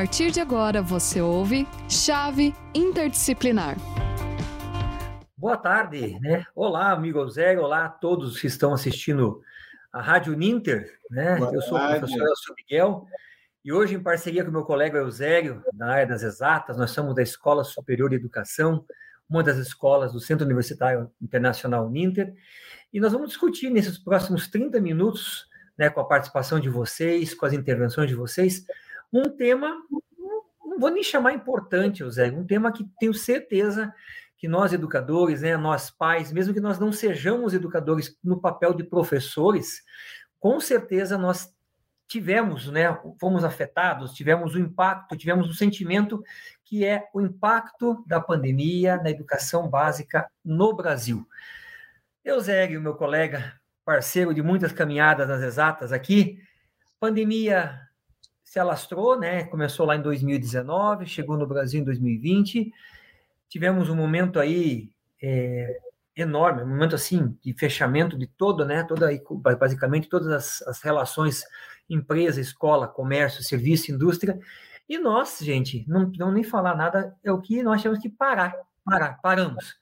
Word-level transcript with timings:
partir 0.00 0.30
de 0.30 0.40
agora 0.40 0.80
você 0.80 1.20
ouve 1.20 1.68
Chave 1.86 2.54
Interdisciplinar. 2.74 3.76
Boa 5.36 5.58
tarde, 5.58 6.18
né? 6.20 6.46
Olá, 6.54 6.92
amigo 6.92 7.28
Zé, 7.28 7.60
olá 7.60 7.84
a 7.84 7.88
todos 7.90 8.40
que 8.40 8.46
estão 8.46 8.72
assistindo 8.72 9.42
a 9.92 10.00
Rádio 10.00 10.34
Ninter, 10.34 10.90
né? 11.10 11.36
Boa 11.36 11.52
Eu 11.52 11.60
sou 11.60 11.76
tarde. 11.76 11.96
o 11.96 11.98
professor 11.98 12.26
Elcio 12.26 12.54
Miguel 12.56 13.06
e 13.62 13.70
hoje, 13.70 13.94
em 13.94 14.02
parceria 14.02 14.42
com 14.42 14.50
meu 14.50 14.64
colega 14.64 14.96
Eusélio, 14.96 15.62
na 15.74 15.92
área 15.92 16.06
das 16.06 16.22
exatas, 16.22 16.78
nós 16.78 16.92
somos 16.92 17.14
da 17.14 17.20
Escola 17.20 17.62
Superior 17.62 18.08
de 18.08 18.16
Educação, 18.16 18.86
uma 19.28 19.42
das 19.42 19.58
escolas 19.58 20.14
do 20.14 20.18
Centro 20.18 20.46
Universitário 20.46 21.10
Internacional 21.20 21.90
Ninter, 21.90 22.32
e 22.90 22.98
nós 22.98 23.12
vamos 23.12 23.28
discutir 23.28 23.68
nesses 23.68 23.98
próximos 23.98 24.48
30 24.48 24.80
minutos, 24.80 25.46
né, 25.76 25.90
com 25.90 26.00
a 26.00 26.04
participação 26.06 26.58
de 26.58 26.70
vocês, 26.70 27.34
com 27.34 27.44
as 27.44 27.52
intervenções 27.52 28.08
de 28.08 28.14
vocês, 28.14 28.64
um 29.12 29.28
tema, 29.28 29.76
não 30.64 30.78
vou 30.78 30.90
nem 30.90 31.02
chamar 31.02 31.32
importante, 31.32 32.02
Eusélio, 32.02 32.38
um 32.38 32.46
tema 32.46 32.72
que 32.72 32.88
tenho 32.98 33.14
certeza 33.14 33.92
que 34.36 34.48
nós 34.48 34.72
educadores, 34.72 35.42
né, 35.42 35.56
nós 35.56 35.90
pais, 35.90 36.32
mesmo 36.32 36.54
que 36.54 36.60
nós 36.60 36.78
não 36.78 36.90
sejamos 36.90 37.52
educadores 37.52 38.16
no 38.24 38.40
papel 38.40 38.72
de 38.72 38.82
professores, 38.82 39.82
com 40.38 40.58
certeza 40.58 41.18
nós 41.18 41.52
tivemos, 42.08 42.66
né, 42.68 42.98
fomos 43.20 43.44
afetados, 43.44 44.14
tivemos 44.14 44.54
o 44.54 44.58
impacto, 44.58 45.16
tivemos 45.16 45.48
o 45.48 45.54
sentimento 45.54 46.24
que 46.64 46.84
é 46.84 47.08
o 47.12 47.20
impacto 47.20 48.02
da 48.06 48.20
pandemia 48.20 48.96
na 48.96 49.10
educação 49.10 49.68
básica 49.68 50.28
no 50.44 50.74
Brasil. 50.74 51.26
Eusébio, 52.24 52.80
meu 52.80 52.94
colega, 52.94 53.60
parceiro 53.84 54.32
de 54.32 54.42
muitas 54.42 54.72
caminhadas 54.72 55.28
nas 55.28 55.42
exatas 55.42 55.92
aqui, 55.92 56.38
pandemia 56.98 57.89
se 58.50 58.58
alastrou, 58.58 59.16
né? 59.16 59.44
Começou 59.44 59.86
lá 59.86 59.94
em 59.94 60.02
2019, 60.02 61.06
chegou 61.06 61.36
no 61.36 61.46
Brasil 61.46 61.80
em 61.80 61.84
2020. 61.84 62.72
Tivemos 63.48 63.88
um 63.88 63.94
momento 63.94 64.40
aí 64.40 64.90
é, 65.22 65.78
enorme, 66.16 66.64
um 66.64 66.66
momento 66.66 66.96
assim 66.96 67.38
de 67.40 67.52
fechamento 67.52 68.18
de 68.18 68.26
todo, 68.26 68.64
né? 68.64 68.82
Toda 68.82 69.08
basicamente 69.56 70.08
todas 70.08 70.26
as, 70.32 70.62
as 70.62 70.82
relações 70.82 71.44
empresa, 71.88 72.40
escola, 72.40 72.88
comércio, 72.88 73.44
serviço, 73.44 73.92
indústria. 73.92 74.36
E 74.88 74.98
nós, 74.98 75.38
gente, 75.40 75.84
não 75.86 76.10
não 76.18 76.32
nem 76.32 76.42
falar 76.42 76.74
nada, 76.74 77.16
é 77.22 77.30
o 77.30 77.40
que 77.40 77.62
nós 77.62 77.80
temos 77.80 78.00
que 78.00 78.08
parar, 78.08 78.52
parar, 78.84 79.20
paramos. 79.22 79.78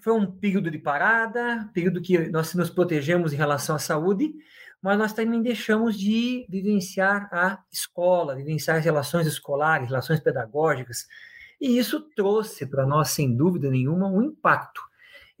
Foi 0.00 0.12
um 0.12 0.30
período 0.30 0.70
de 0.70 0.78
parada, 0.78 1.68
período 1.74 2.00
que 2.00 2.28
nós 2.28 2.54
nos 2.54 2.70
protegemos 2.70 3.32
em 3.32 3.36
relação 3.36 3.74
à 3.74 3.78
saúde, 3.80 4.32
mas 4.84 4.98
nós 4.98 5.14
também 5.14 5.40
deixamos 5.40 5.98
de 5.98 6.44
vivenciar 6.46 7.30
a 7.32 7.58
escola, 7.72 8.36
vivenciar 8.36 8.76
as 8.76 8.84
relações 8.84 9.26
escolares, 9.26 9.88
relações 9.88 10.20
pedagógicas, 10.20 11.06
e 11.58 11.78
isso 11.78 12.02
trouxe 12.14 12.66
para 12.66 12.84
nós, 12.84 13.08
sem 13.08 13.34
dúvida 13.34 13.70
nenhuma, 13.70 14.06
um 14.06 14.20
impacto. 14.22 14.82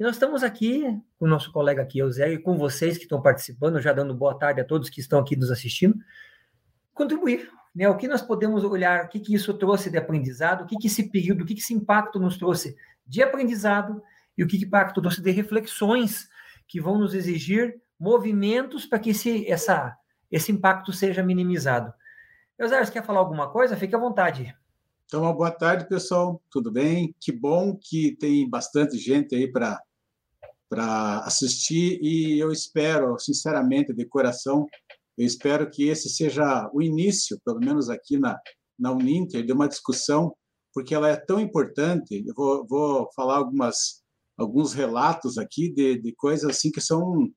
E 0.00 0.02
nós 0.02 0.16
estamos 0.16 0.42
aqui 0.42 0.82
com 1.18 1.26
o 1.26 1.28
nosso 1.28 1.52
colega 1.52 1.82
aqui, 1.82 1.98
Eusébio, 1.98 2.36
e 2.36 2.42
com 2.42 2.56
vocês 2.56 2.96
que 2.96 3.02
estão 3.02 3.20
participando, 3.20 3.82
já 3.82 3.92
dando 3.92 4.14
boa 4.14 4.34
tarde 4.34 4.62
a 4.62 4.64
todos 4.64 4.88
que 4.88 5.02
estão 5.02 5.18
aqui 5.18 5.36
nos 5.36 5.50
assistindo, 5.50 5.94
contribuir. 6.94 7.50
Né? 7.76 7.86
O 7.86 7.98
que 7.98 8.08
nós 8.08 8.22
podemos 8.22 8.64
olhar, 8.64 9.04
o 9.04 9.08
que, 9.08 9.20
que 9.20 9.34
isso 9.34 9.52
trouxe 9.52 9.90
de 9.90 9.98
aprendizado, 9.98 10.62
o 10.62 10.66
que, 10.66 10.78
que 10.78 10.86
esse 10.86 11.10
período, 11.10 11.42
o 11.42 11.44
que, 11.44 11.52
que 11.52 11.60
esse 11.60 11.74
impacto 11.74 12.18
nos 12.18 12.38
trouxe 12.38 12.74
de 13.06 13.22
aprendizado 13.22 14.02
e 14.38 14.42
o 14.42 14.46
que, 14.46 14.56
que 14.56 14.64
impacto 14.64 15.02
trouxe 15.02 15.20
de 15.20 15.30
reflexões 15.30 16.30
que 16.66 16.80
vão 16.80 16.98
nos 16.98 17.12
exigir 17.12 17.78
movimentos 17.98 18.86
para 18.86 18.98
que 18.98 19.10
esse, 19.10 19.48
essa, 19.50 19.96
esse 20.30 20.52
impacto 20.52 20.92
seja 20.92 21.22
minimizado. 21.22 21.92
Eusébio, 22.58 22.86
você 22.86 22.92
quer 22.92 23.04
falar 23.04 23.20
alguma 23.20 23.50
coisa? 23.50 23.76
Fique 23.76 23.94
à 23.94 23.98
vontade. 23.98 24.54
Então, 25.06 25.32
boa 25.34 25.50
tarde, 25.50 25.88
pessoal. 25.88 26.40
Tudo 26.50 26.70
bem? 26.72 27.14
Que 27.20 27.32
bom 27.32 27.76
que 27.80 28.16
tem 28.16 28.48
bastante 28.48 28.96
gente 28.98 29.34
aí 29.34 29.50
para 29.50 29.80
para 30.68 31.18
assistir 31.20 32.00
e 32.02 32.36
eu 32.38 32.50
espero, 32.50 33.16
sinceramente, 33.18 33.94
de 33.94 34.04
coração, 34.06 34.66
eu 35.16 35.24
espero 35.24 35.70
que 35.70 35.88
esse 35.88 36.08
seja 36.08 36.68
o 36.72 36.82
início, 36.82 37.40
pelo 37.44 37.60
menos 37.60 37.88
aqui 37.88 38.18
na, 38.18 38.36
na 38.76 38.90
Uninter, 38.90 39.46
de 39.46 39.52
uma 39.52 39.68
discussão, 39.68 40.34
porque 40.72 40.94
ela 40.94 41.08
é 41.08 41.16
tão 41.16 41.38
importante. 41.38 42.24
Eu 42.26 42.34
vou, 42.34 42.66
vou 42.66 43.08
falar 43.14 43.36
algumas, 43.36 44.02
alguns 44.36 44.72
relatos 44.72 45.38
aqui 45.38 45.72
de, 45.72 46.00
de 46.00 46.12
coisas 46.16 46.50
assim 46.50 46.72
que 46.72 46.80
são 46.80 47.30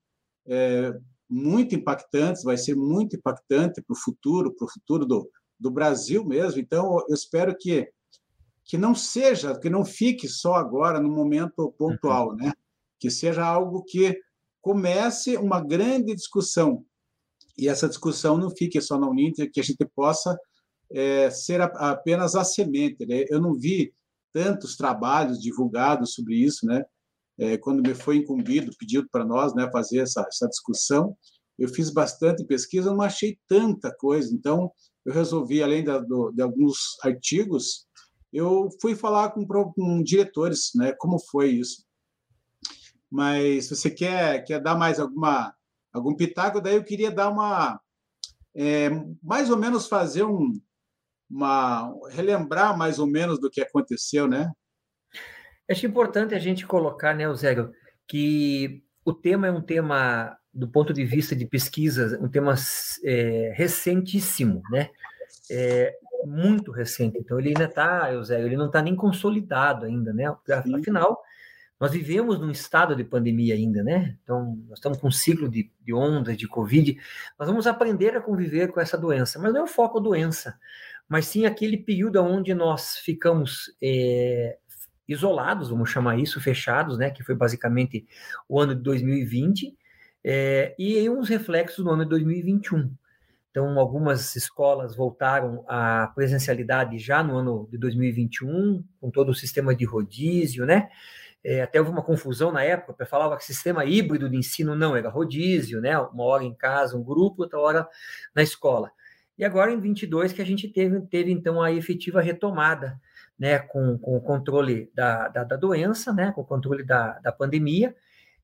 é, 0.47 0.93
muito 1.29 1.75
impactantes, 1.75 2.43
vai 2.43 2.57
ser 2.57 2.75
muito 2.75 3.15
impactante 3.15 3.81
para 3.81 3.93
o 3.93 3.99
futuro, 3.99 4.53
para 4.55 4.65
o 4.65 4.71
futuro 4.71 5.05
do, 5.05 5.29
do 5.59 5.71
Brasil 5.71 6.25
mesmo. 6.25 6.59
Então, 6.59 6.99
eu 7.07 7.13
espero 7.13 7.55
que 7.57 7.89
que 8.69 8.77
não 8.77 8.93
seja, 8.93 9.57
que 9.57 9.69
não 9.69 9.85
fique 9.85 10.27
só 10.27 10.55
agora 10.55 10.99
no 10.99 11.09
momento 11.09 11.73
pontual, 11.77 12.35
né? 12.35 12.51
Que 12.99 13.09
seja 13.09 13.45
algo 13.45 13.81
que 13.81 14.19
comece 14.61 15.37
uma 15.37 15.61
grande 15.61 16.13
discussão 16.13 16.85
e 17.57 17.67
essa 17.67 17.89
discussão 17.89 18.37
não 18.37 18.51
fique 18.51 18.79
só 18.79 18.99
na 18.99 19.09
Uninter, 19.09 19.51
que 19.51 19.59
a 19.59 19.63
gente 19.63 19.83
possa 19.95 20.37
é, 20.91 21.29
ser 21.31 21.59
a, 21.59 21.65
apenas 21.65 22.35
a 22.35 22.43
semente. 22.43 23.05
Né? 23.05 23.25
Eu 23.29 23.41
não 23.41 23.53
vi 23.53 23.93
tantos 24.31 24.77
trabalhos 24.77 25.41
divulgados 25.41 26.13
sobre 26.13 26.35
isso, 26.35 26.65
né? 26.65 26.85
É, 27.39 27.57
quando 27.57 27.87
me 27.87 27.93
foi 27.93 28.17
incumbido, 28.17 28.75
pedido 28.77 29.07
para 29.11 29.25
nós, 29.25 29.53
né, 29.53 29.69
fazer 29.71 29.99
essa, 29.99 30.25
essa 30.27 30.47
discussão, 30.47 31.15
eu 31.57 31.69
fiz 31.69 31.89
bastante 31.89 32.43
pesquisa, 32.45 32.93
não 32.93 33.01
achei 33.01 33.37
tanta 33.47 33.95
coisa. 33.95 34.33
Então, 34.33 34.71
eu 35.05 35.13
resolvi, 35.13 35.61
além 35.61 35.83
da, 35.83 35.99
do, 35.99 36.31
de 36.31 36.41
alguns 36.41 36.97
artigos, 37.03 37.87
eu 38.31 38.69
fui 38.81 38.95
falar 38.95 39.31
com, 39.31 39.45
com 39.45 40.03
diretores, 40.03 40.71
né, 40.75 40.93
como 40.97 41.19
foi 41.19 41.51
isso. 41.51 41.85
Mas 43.09 43.65
se 43.65 43.75
você 43.75 43.89
quer, 43.89 44.43
quer 44.43 44.61
dar 44.61 44.75
mais 44.75 44.99
alguma 44.99 45.53
algum 45.93 46.15
pitaco, 46.15 46.61
daí 46.61 46.75
eu 46.75 46.83
queria 46.83 47.09
dar 47.09 47.29
uma 47.29 47.79
é, 48.55 48.89
mais 49.23 49.49
ou 49.49 49.57
menos 49.57 49.87
fazer 49.87 50.23
um 50.23 50.53
uma 51.29 51.93
relembrar 52.09 52.77
mais 52.77 52.99
ou 52.99 53.07
menos 53.07 53.39
do 53.39 53.49
que 53.49 53.61
aconteceu, 53.61 54.27
né? 54.27 54.51
Acho 55.69 55.85
importante 55.85 56.33
a 56.33 56.39
gente 56.39 56.65
colocar, 56.65 57.13
né, 57.13 57.31
Zélio, 57.33 57.73
que 58.07 58.83
o 59.03 59.13
tema 59.13 59.47
é 59.47 59.51
um 59.51 59.61
tema 59.61 60.37
do 60.53 60.67
ponto 60.67 60.93
de 60.93 61.05
vista 61.05 61.35
de 61.35 61.45
pesquisa, 61.45 62.19
um 62.21 62.27
tema 62.27 62.55
é, 63.03 63.53
recentíssimo, 63.55 64.63
né? 64.71 64.89
É, 65.51 65.93
muito 66.25 66.71
recente. 66.71 67.17
Então 67.19 67.39
ele 67.39 67.49
ainda 67.49 67.65
está, 67.65 68.11
Eusébio, 68.11 68.47
ele 68.47 68.57
não 68.57 68.67
está 68.67 68.81
nem 68.81 68.95
consolidado 68.95 69.85
ainda, 69.85 70.11
né? 70.11 70.25
Afinal, 70.75 71.21
nós 71.79 71.91
vivemos 71.91 72.39
num 72.39 72.49
estado 72.49 72.95
de 72.95 73.03
pandemia 73.03 73.53
ainda, 73.53 73.83
né? 73.83 74.17
Então, 74.23 74.57
nós 74.67 74.79
estamos 74.79 74.97
com 74.97 75.07
um 75.07 75.11
ciclo 75.11 75.47
de, 75.47 75.71
de 75.81 75.93
ondas 75.93 76.35
de 76.35 76.47
Covid. 76.47 76.97
Nós 77.37 77.47
vamos 77.47 77.67
aprender 77.67 78.17
a 78.17 78.21
conviver 78.21 78.69
com 78.71 78.79
essa 78.79 78.97
doença, 78.97 79.37
mas 79.37 79.53
não 79.53 79.61
é 79.61 79.63
o 79.63 79.67
foco 79.67 79.99
a 79.99 80.01
doença, 80.01 80.57
mas 81.07 81.27
sim 81.27 81.45
aquele 81.45 81.77
período 81.77 82.21
onde 82.21 82.53
nós 82.55 82.97
ficamos 82.97 83.75
é, 83.81 84.57
isolados, 85.07 85.69
vamos 85.69 85.89
chamar 85.89 86.19
isso, 86.19 86.41
fechados, 86.41 86.97
né? 86.97 87.09
Que 87.09 87.23
foi 87.23 87.35
basicamente 87.35 88.05
o 88.47 88.59
ano 88.59 88.75
de 88.75 88.81
2020, 88.81 89.75
é, 90.23 90.75
e 90.77 91.09
uns 91.09 91.29
reflexos 91.29 91.85
no 91.85 91.91
ano 91.91 92.03
de 92.03 92.09
2021. 92.09 92.91
Então, 93.49 93.79
algumas 93.79 94.35
escolas 94.35 94.95
voltaram 94.95 95.63
à 95.67 96.11
presencialidade 96.13 96.99
já 96.99 97.23
no 97.23 97.37
ano 97.37 97.67
de 97.71 97.77
2021, 97.77 98.83
com 98.99 99.09
todo 99.09 99.29
o 99.29 99.33
sistema 99.33 99.73
de 99.73 99.85
rodízio, 99.85 100.65
né? 100.65 100.89
É, 101.43 101.61
até 101.61 101.79
houve 101.79 101.91
uma 101.91 102.03
confusão 102.03 102.51
na 102.51 102.63
época, 102.63 102.93
para 102.93 103.05
falava 103.05 103.37
que 103.37 103.45
sistema 103.45 103.85
híbrido 103.85 104.29
de 104.29 104.37
ensino 104.37 104.75
não, 104.75 104.95
era 104.95 105.09
rodízio, 105.09 105.79
né? 105.81 105.97
Uma 105.97 106.23
hora 106.25 106.43
em 106.43 106.53
casa, 106.53 106.97
um 106.97 107.03
grupo, 107.03 107.43
outra 107.43 107.59
hora 107.59 107.87
na 108.35 108.43
escola. 108.43 108.91
E 109.37 109.45
agora, 109.45 109.71
em 109.71 109.79
22, 109.79 110.33
que 110.33 110.41
a 110.41 110.45
gente 110.45 110.67
teve, 110.67 110.99
teve 111.07 111.31
então 111.31 111.61
a 111.61 111.71
efetiva 111.71 112.21
retomada, 112.21 112.99
né? 113.37 113.59
Com, 113.59 113.97
com 113.97 114.17
o 114.17 114.21
controle 114.21 114.91
da, 114.93 115.27
da, 115.27 115.43
da 115.43 115.55
doença, 115.55 116.13
né? 116.13 116.31
Com 116.31 116.41
o 116.41 116.45
controle 116.45 116.83
da, 116.83 117.19
da 117.19 117.31
pandemia. 117.31 117.95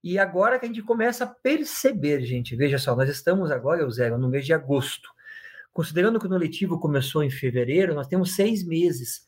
E 0.03 0.19
agora 0.19 0.59
que 0.59 0.65
a 0.65 0.67
gente 0.67 0.81
começa 0.81 1.23
a 1.23 1.27
perceber, 1.27 2.21
gente, 2.25 2.55
veja 2.55 2.77
só, 2.77 2.93
nós 2.95 3.09
estamos 3.09 3.49
agora, 3.51 3.89
Zero, 3.89 4.17
no 4.17 4.27
mês 4.27 4.45
de 4.45 4.53
agosto. 4.53 5.09
Considerando 5.71 6.19
que 6.19 6.27
o 6.27 6.37
letivo 6.37 6.79
começou 6.79 7.23
em 7.23 7.29
fevereiro, 7.29 7.95
nós 7.95 8.07
temos 8.07 8.35
seis 8.35 8.65
meses. 8.65 9.25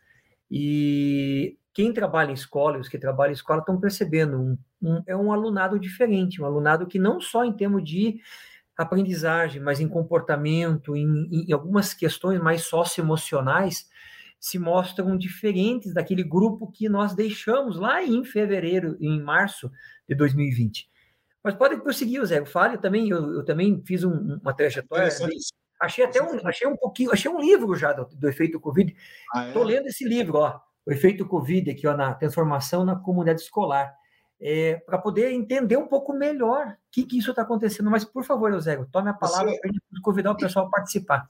E 0.51 1.57
quem 1.73 1.93
trabalha 1.93 2.31
em 2.31 2.35
escola, 2.35 2.77
os 2.77 2.89
que 2.89 2.99
trabalham 2.99 3.31
em 3.31 3.35
escola, 3.35 3.59
estão 3.59 3.79
percebendo, 3.79 4.37
um, 4.37 4.57
um, 4.81 5.03
é 5.07 5.15
um 5.15 5.31
alunado 5.31 5.79
diferente, 5.79 6.41
um 6.41 6.45
alunado 6.45 6.85
que 6.87 6.99
não 6.99 7.19
só 7.19 7.45
em 7.45 7.53
termos 7.53 7.83
de 7.83 8.19
aprendizagem, 8.77 9.61
mas 9.61 9.79
em 9.79 9.87
comportamento, 9.87 10.95
em, 10.95 11.47
em 11.47 11.53
algumas 11.53 11.93
questões 11.93 12.39
mais 12.39 12.63
socioemocionais, 12.63 13.89
se 14.45 14.59
mostram 14.59 15.17
diferentes 15.17 15.91
daquele 15.91 16.23
grupo 16.23 16.71
que 16.71 16.87
nós 16.87 17.15
deixamos 17.15 17.79
lá 17.79 18.03
em 18.03 18.23
fevereiro, 18.23 18.95
em 18.99 19.19
março 19.19 19.71
de 20.07 20.13
2020. 20.13 20.87
Mas 21.43 21.55
pode 21.55 21.81
prosseguir, 21.81 22.23
Zé. 22.23 22.45
Fale 22.45 22.77
também, 22.77 23.09
eu, 23.09 23.37
eu 23.37 23.43
também 23.43 23.81
fiz 23.83 24.03
um, 24.03 24.37
uma 24.39 24.53
trajetória 24.53 25.09
Achei 25.81 26.05
até 26.05 26.21
um, 26.21 26.47
achei 26.47 26.67
um 26.67 26.77
pouquinho, 26.77 27.11
achei 27.11 27.29
um 27.29 27.41
livro 27.41 27.75
já 27.75 27.91
do, 27.91 28.05
do 28.05 28.29
efeito 28.29 28.59
Covid. 28.59 28.95
Estou 29.47 29.63
ah, 29.63 29.65
é? 29.65 29.67
lendo 29.67 29.87
esse 29.87 30.07
livro, 30.07 30.37
ó, 30.37 30.61
o 30.85 30.91
efeito 30.91 31.25
Covid 31.25 31.71
aqui, 31.71 31.87
ó, 31.87 31.97
na 31.97 32.13
transformação 32.13 32.85
na 32.85 32.95
comunidade 32.95 33.41
escolar, 33.41 33.95
é, 34.39 34.75
para 34.75 34.99
poder 34.99 35.31
entender 35.31 35.75
um 35.75 35.87
pouco 35.87 36.13
melhor 36.13 36.67
o 36.67 36.75
que, 36.91 37.03
que 37.03 37.17
isso 37.17 37.31
está 37.31 37.41
acontecendo. 37.41 37.89
Mas, 37.89 38.05
por 38.05 38.23
favor, 38.23 38.51
Eusébio, 38.53 38.87
tome 38.91 39.09
a 39.09 39.13
palavra 39.13 39.51
para 39.59 40.01
convidar 40.03 40.31
o 40.33 40.37
pessoal 40.37 40.67
a 40.67 40.69
participar. 40.69 41.27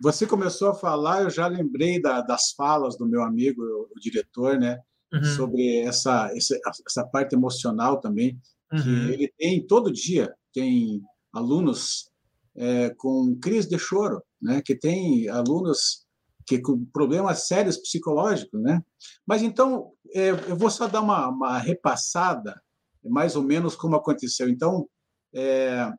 Você 0.00 0.26
começou 0.26 0.70
a 0.70 0.74
falar, 0.74 1.22
eu 1.22 1.30
já 1.30 1.46
lembrei 1.46 2.00
da, 2.00 2.22
das 2.22 2.52
falas 2.52 2.96
do 2.96 3.06
meu 3.06 3.22
amigo, 3.22 3.62
o, 3.62 3.88
o 3.94 4.00
diretor, 4.00 4.58
né? 4.58 4.78
Uhum. 5.12 5.24
Sobre 5.24 5.80
essa, 5.80 6.30
essa, 6.34 6.58
essa 6.86 7.04
parte 7.04 7.34
emocional 7.34 8.00
também, 8.00 8.40
uhum. 8.72 8.82
que 8.82 9.12
ele 9.12 9.32
tem 9.36 9.66
todo 9.66 9.92
dia, 9.92 10.32
tem 10.52 11.02
alunos 11.32 12.10
é, 12.56 12.90
com 12.90 13.36
crise 13.40 13.68
de 13.68 13.78
choro, 13.78 14.22
né? 14.40 14.62
Que 14.64 14.74
tem 14.74 15.28
alunos 15.28 16.06
que 16.46 16.58
com 16.60 16.84
problemas 16.86 17.46
sérios 17.46 17.76
psicológicos, 17.76 18.60
né? 18.60 18.82
Mas 19.26 19.42
então 19.42 19.92
é, 20.14 20.30
eu 20.30 20.56
vou 20.56 20.70
só 20.70 20.88
dar 20.88 21.00
uma, 21.00 21.28
uma, 21.28 21.58
repassada, 21.58 22.60
mais 23.04 23.36
ou 23.36 23.42
menos 23.42 23.76
como 23.76 23.96
aconteceu. 23.96 24.48
Então, 24.48 24.88
é, 25.34 25.92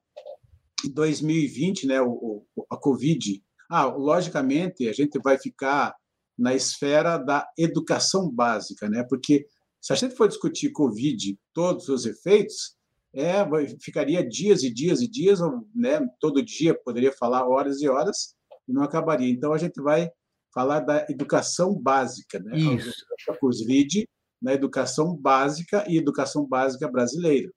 em 0.86 0.92
2020, 0.92 1.88
né? 1.88 2.02
O, 2.02 2.46
o, 2.56 2.66
a 2.70 2.78
Covid. 2.78 3.42
Ah, 3.74 3.86
logicamente 3.86 4.90
a 4.90 4.92
gente 4.92 5.18
vai 5.24 5.38
ficar 5.38 5.96
na 6.38 6.54
esfera 6.54 7.18
da 7.18 7.48
educação 7.58 8.30
básica, 8.30 8.90
né? 8.90 9.06
Porque 9.08 9.46
se 9.80 9.94
a 9.94 9.96
gente 9.96 10.14
for 10.16 10.28
discutir 10.28 10.72
Covid, 10.72 11.40
todos 11.54 11.88
os 11.88 12.06
efeitos, 12.06 12.76
é, 13.14 13.46
ficaria 13.82 14.28
dias 14.28 14.64
e 14.64 14.74
dias 14.74 15.02
e 15.02 15.08
dias, 15.08 15.40
né? 15.74 16.06
Todo 16.20 16.44
dia 16.44 16.78
poderia 16.84 17.14
falar 17.14 17.48
horas 17.48 17.82
e 17.82 17.88
horas 17.88 18.36
e 18.68 18.74
não 18.74 18.84
acabaria. 18.84 19.30
Então 19.30 19.54
a 19.54 19.58
gente 19.58 19.82
vai 19.82 20.10
falar 20.54 20.82
da 20.82 21.06
educação 21.10 21.74
básica, 21.74 22.40
né? 22.40 22.58
Isso. 22.58 23.06
Os 23.42 23.66
VID 23.66 24.06
na 24.42 24.54
educação 24.54 25.16
básica 25.16 25.86
e 25.88 25.98
educação 25.98 26.46
básica 26.46 26.90
brasileira. 26.90 27.50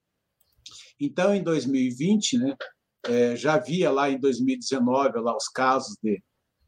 Então, 1.00 1.34
em 1.34 1.42
2020, 1.42 2.38
né, 2.38 2.56
é, 3.08 3.36
já 3.36 3.54
havia 3.54 3.90
lá 3.90 4.10
em 4.10 4.18
2019 4.18 5.18
lá 5.20 5.36
os 5.36 5.48
casos 5.48 5.96
de, 6.02 6.22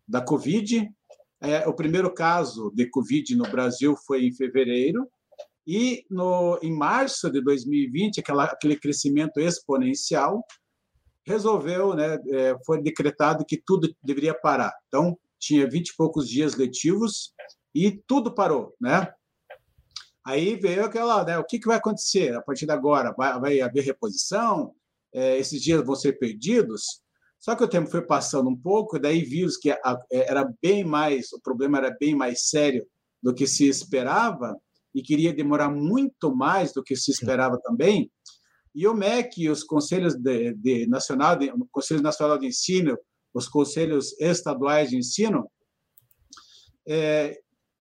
da 0.07 0.21
Covid. 0.21 0.89
É, 1.41 1.67
o 1.69 1.75
primeiro 1.75 2.13
caso 2.13 2.73
de 2.75 2.89
Covid 2.89 3.37
no 3.37 3.45
Brasil 3.45 3.97
foi 4.07 4.25
em 4.25 4.33
fevereiro, 4.33 5.09
e 5.67 6.07
no, 6.09 6.59
em 6.63 6.73
março 6.73 7.29
de 7.31 7.41
2020, 7.43 8.21
aquela, 8.21 8.45
aquele 8.45 8.77
crescimento 8.77 9.41
exponencial, 9.41 10.45
resolveu, 11.27 11.93
né, 11.93 12.19
é, 12.31 12.57
foi 12.65 12.81
decretado 12.81 13.45
que 13.45 13.61
tudo 13.61 13.93
deveria 14.03 14.33
parar. 14.33 14.73
Então, 14.87 15.19
tinha 15.39 15.69
20 15.69 15.89
e 15.89 15.97
poucos 15.97 16.29
dias 16.29 16.55
letivos 16.55 17.35
e 17.75 17.91
tudo 18.07 18.33
parou, 18.33 18.75
né? 18.81 19.13
Aí 20.25 20.57
veio 20.57 20.85
aquela, 20.85 21.25
né, 21.25 21.39
o 21.39 21.45
que, 21.45 21.59
que 21.59 21.67
vai 21.67 21.77
acontecer 21.77 22.35
a 22.35 22.43
partir 22.43 22.67
de 22.67 22.73
agora? 22.73 23.13
Vai, 23.13 23.41
vai 23.41 23.61
haver 23.61 23.85
reposição? 23.85 24.73
É, 25.17 25.39
esses 25.39 25.63
dias 25.63 25.85
vão 25.85 25.95
ser 25.97 26.19
perdidos? 26.19 27.01
Só 27.41 27.57
que 27.57 27.65
o 27.65 27.69
tempo 27.69 27.91
foi 27.91 28.03
passando 28.03 28.51
um 28.51 28.57
pouco, 28.57 28.99
daí 28.99 29.23
vimos 29.23 29.57
que 29.57 29.71
a, 29.71 29.99
era 30.11 30.53
bem 30.61 30.85
mais, 30.85 31.33
o 31.33 31.41
problema 31.41 31.79
era 31.79 31.97
bem 31.99 32.15
mais 32.15 32.49
sério 32.49 32.87
do 33.23 33.35
que 33.35 33.47
se 33.47 33.67
esperava, 33.67 34.55
e 34.95 35.03
queria 35.03 35.33
demorar 35.33 35.71
muito 35.71 36.35
mais 36.35 36.73
do 36.73 36.83
que 36.83 36.97
se 36.97 37.11
esperava 37.11 37.59
também. 37.63 38.11
E 38.75 38.87
o 38.87 38.95
MEC 38.95 39.43
e 39.43 39.51
os 39.51 39.63
conselhos 39.65 40.15
de, 40.15 40.55
de 40.55 40.87
nacional, 40.87 41.37
de, 41.37 41.51
o 41.51 41.67
Conselho 41.71 42.03
Nacional 42.03 42.39
de 42.39 42.47
Ensino, 42.47 42.97
os 43.33 43.49
conselhos 43.49 44.19
estaduais 44.21 44.91
de 44.91 44.97
ensino, 44.97 45.51
é, 46.87 47.39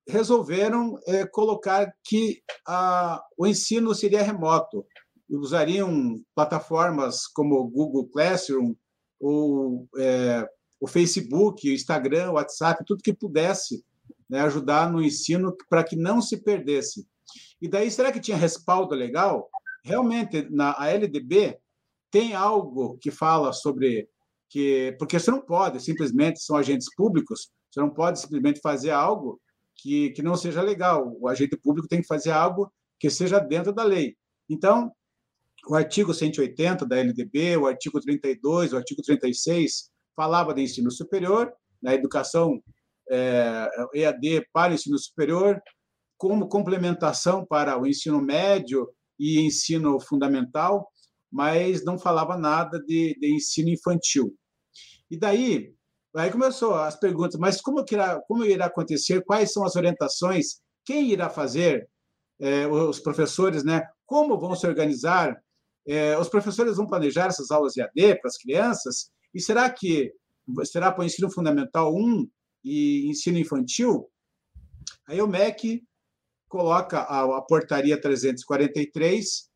resolveram 0.07 0.99
é, 1.07 1.25
colocar 1.25 1.93
que 2.03 2.41
a, 2.67 3.23
o 3.37 3.47
ensino 3.47 3.93
seria 3.95 4.21
remoto. 4.21 4.85
Usariam 5.29 6.21
plataformas 6.35 7.27
como 7.27 7.55
o 7.55 7.67
Google 7.67 8.07
Classroom, 8.07 8.75
ou, 9.19 9.87
é, 9.97 10.47
o 10.79 10.87
Facebook, 10.87 11.67
o 11.67 11.73
Instagram, 11.73 12.31
o 12.31 12.33
WhatsApp, 12.33 12.83
tudo 12.85 13.03
que 13.03 13.13
pudesse 13.13 13.83
né, 14.29 14.41
ajudar 14.41 14.91
no 14.91 15.01
ensino 15.01 15.55
para 15.69 15.83
que 15.83 15.95
não 15.95 16.21
se 16.21 16.37
perdesse. 16.37 17.07
E 17.61 17.67
daí, 17.67 17.89
será 17.89 18.11
que 18.11 18.19
tinha 18.19 18.37
respaldo 18.37 18.93
legal? 18.93 19.49
Realmente, 19.83 20.47
na 20.49 20.75
a 20.77 20.89
LDB 20.89 21.57
tem 22.11 22.33
algo 22.33 22.97
que 22.99 23.11
fala 23.11 23.51
sobre 23.53 24.07
que 24.49 24.95
porque 24.99 25.19
você 25.19 25.31
não 25.31 25.41
pode 25.41 25.81
simplesmente 25.81 26.39
são 26.39 26.55
agentes 26.55 26.87
públicos, 26.95 27.49
você 27.69 27.79
não 27.79 27.89
pode 27.89 28.19
simplesmente 28.19 28.61
fazer 28.61 28.91
algo 28.91 29.39
que, 29.75 30.11
que 30.11 30.21
não 30.21 30.35
seja 30.35 30.61
legal. 30.61 31.15
O 31.19 31.27
agente 31.27 31.57
público 31.57 31.87
tem 31.87 32.01
que 32.01 32.07
fazer 32.07 32.31
algo 32.31 32.71
que 32.99 33.09
seja 33.09 33.39
dentro 33.39 33.73
da 33.73 33.83
lei. 33.83 34.15
Então, 34.49 34.91
o 35.67 35.75
artigo 35.75 36.13
180 36.13 36.85
da 36.85 36.97
LDB, 36.97 37.57
o 37.57 37.67
artigo 37.67 37.99
32, 37.99 38.73
o 38.73 38.77
artigo 38.77 39.01
36 39.01 39.89
falava 40.15 40.53
de 40.53 40.61
ensino 40.61 40.91
superior, 40.91 41.51
na 41.81 41.93
educação 41.93 42.61
é, 43.09 43.69
EAD 43.93 44.47
para 44.51 44.71
o 44.71 44.75
ensino 44.75 44.97
superior, 44.97 45.61
como 46.17 46.47
complementação 46.47 47.45
para 47.45 47.77
o 47.79 47.85
ensino 47.85 48.21
médio 48.21 48.89
e 49.19 49.41
ensino 49.41 49.99
fundamental, 49.99 50.87
mas 51.31 51.83
não 51.83 51.99
falava 51.99 52.37
nada 52.37 52.79
de, 52.79 53.17
de 53.19 53.35
ensino 53.35 53.69
infantil. 53.69 54.33
E 55.09 55.17
daí, 55.17 55.73
aí 56.15 56.31
começou 56.31 56.75
as 56.75 56.97
perguntas, 56.97 57.39
mas 57.39 57.61
como, 57.61 57.83
irá, 57.91 58.21
como 58.27 58.45
irá 58.45 58.65
acontecer? 58.65 59.23
Quais 59.23 59.51
são 59.51 59.63
as 59.63 59.75
orientações? 59.75 60.61
Quem 60.85 61.11
irá 61.11 61.29
fazer? 61.29 61.87
É, 62.39 62.67
os 62.67 62.99
professores, 62.99 63.63
né? 63.63 63.87
Como 64.05 64.37
vão 64.37 64.55
se 64.55 64.67
organizar? 64.67 65.41
É, 65.87 66.17
os 66.17 66.29
professores 66.29 66.77
vão 66.77 66.87
planejar 66.87 67.27
essas 67.27 67.51
aulas 67.51 67.73
de 67.73 67.81
AD 67.81 68.19
para 68.19 68.27
as 68.27 68.37
crianças? 68.37 69.11
E 69.33 69.41
será 69.41 69.69
que 69.69 70.11
será 70.63 70.91
para 70.91 71.01
o 71.01 71.05
ensino 71.05 71.31
fundamental 71.31 71.93
1 71.95 72.27
e 72.63 73.07
ensino 73.09 73.37
infantil? 73.37 74.09
Aí 75.07 75.21
o 75.21 75.27
MEC 75.27 75.83
coloca 76.47 76.99
a, 76.99 77.37
a 77.37 77.41
portaria 77.41 77.99
343 77.99 79.49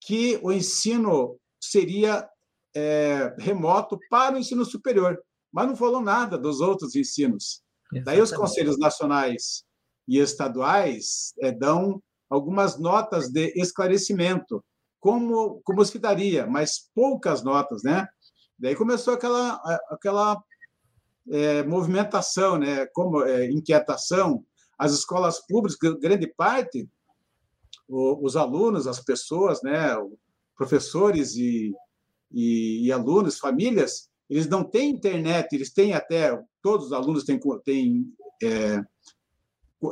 que 0.00 0.38
o 0.42 0.52
ensino 0.52 1.38
seria 1.60 2.28
é, 2.74 3.34
remoto 3.38 3.98
para 4.08 4.36
o 4.36 4.38
ensino 4.38 4.64
superior, 4.64 5.18
mas 5.52 5.66
não 5.66 5.76
falou 5.76 6.00
nada 6.00 6.38
dos 6.38 6.60
outros 6.60 6.94
ensinos. 6.94 7.62
Exatamente. 7.92 8.04
Daí 8.04 8.20
os 8.20 8.32
conselhos 8.32 8.78
nacionais 8.78 9.64
e 10.06 10.18
estaduais 10.18 11.32
é, 11.40 11.50
dão 11.50 12.02
algumas 12.30 12.78
notas 12.78 13.28
de 13.30 13.52
esclarecimento, 13.56 14.62
como, 15.00 15.60
como 15.64 15.84
se 15.84 15.98
daria, 15.98 16.46
mas 16.46 16.90
poucas 16.94 17.42
notas, 17.42 17.82
né? 17.82 18.06
Daí 18.58 18.74
começou 18.74 19.14
aquela, 19.14 19.60
aquela 19.90 20.42
é, 21.30 21.62
movimentação, 21.62 22.58
né? 22.58 22.86
Como 22.86 23.22
é, 23.22 23.50
inquietação. 23.50 24.44
As 24.78 24.92
escolas 24.92 25.44
públicas, 25.46 25.94
grande 26.00 26.26
parte, 26.26 26.88
o, 27.88 28.24
os 28.24 28.36
alunos, 28.36 28.86
as 28.86 29.00
pessoas, 29.00 29.62
né? 29.62 29.96
Professores 30.56 31.36
e, 31.36 31.72
e, 32.32 32.86
e, 32.86 32.92
alunos, 32.92 33.38
famílias, 33.38 34.08
eles 34.28 34.48
não 34.48 34.64
têm 34.64 34.90
internet, 34.90 35.52
eles 35.52 35.72
têm 35.72 35.94
até, 35.94 36.38
todos 36.62 36.86
os 36.86 36.92
alunos 36.92 37.24
têm, 37.24 37.38
têm 37.64 38.12
é, 38.42 38.80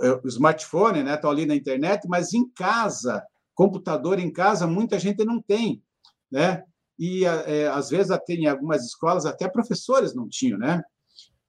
é, 0.03 0.21
o 0.23 0.27
smartphone, 0.27 1.03
né? 1.03 1.15
Estão 1.15 1.31
ali 1.31 1.47
na 1.47 1.55
internet, 1.55 2.07
mas 2.09 2.35
em 2.35 2.49
casa, 2.51 3.23
computador 3.57 4.21
em 4.21 4.31
casa, 4.31 4.67
muita 4.67 4.99
gente 4.99 5.25
não 5.25 5.43
tem, 5.43 5.83
né? 6.31 6.63
E 6.97 7.25
é, 7.25 7.67
às 7.67 7.91
vezes 7.91 8.13
até 8.13 8.35
em 8.35 8.47
algumas 8.47 8.85
escolas 8.85 9.27
até 9.27 9.49
professores 9.49 10.15
não 10.15 10.29
tinham, 10.29 10.59
né? 10.59 10.85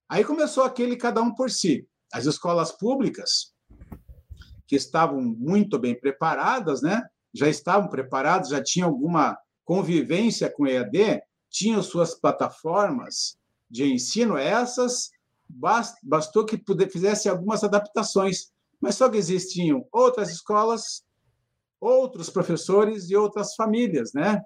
Aí 0.09 0.23
começou 0.23 0.63
aquele 0.63 0.95
cada 0.95 1.21
um 1.21 1.35
por 1.35 1.51
si. 1.51 1.87
As 2.11 2.25
escolas 2.25 2.71
públicas 2.71 3.53
que 4.65 4.75
estavam 4.75 5.21
muito 5.21 5.77
bem 5.77 5.99
preparadas, 5.99 6.81
né? 6.81 7.03
Já 7.33 7.47
estavam 7.47 7.89
preparadas, 7.89 8.49
já 8.49 8.63
tinham 8.63 8.89
alguma 8.89 9.37
convivência 9.63 10.49
com 10.49 10.65
EAD, 10.65 11.21
tinham 11.49 11.83
suas 11.83 12.15
plataformas 12.15 13.37
de 13.69 13.85
ensino, 13.85 14.37
essas 14.37 15.11
bastou 16.03 16.45
que 16.45 16.61
fizesse 16.89 17.29
algumas 17.29 17.63
adaptações, 17.63 18.51
mas 18.81 18.95
só 18.95 19.09
que 19.09 19.17
existiam 19.17 19.87
outras 19.91 20.29
escolas, 20.29 21.05
outros 21.79 22.29
professores 22.29 23.10
e 23.10 23.15
outras 23.15 23.55
famílias, 23.55 24.12
né? 24.13 24.41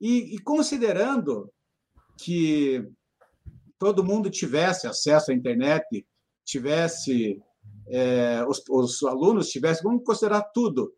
E, 0.00 0.34
e 0.34 0.38
considerando 0.40 1.50
que 2.18 2.86
todo 3.78 4.04
mundo 4.04 4.30
tivesse 4.30 4.86
acesso 4.86 5.30
à 5.30 5.34
internet, 5.34 6.06
tivesse 6.44 7.42
é, 7.88 8.44
os, 8.46 8.62
os 8.68 9.02
alunos 9.02 9.48
tivessem, 9.48 9.82
vamos 9.82 10.04
considerar 10.04 10.42
tudo, 10.54 10.92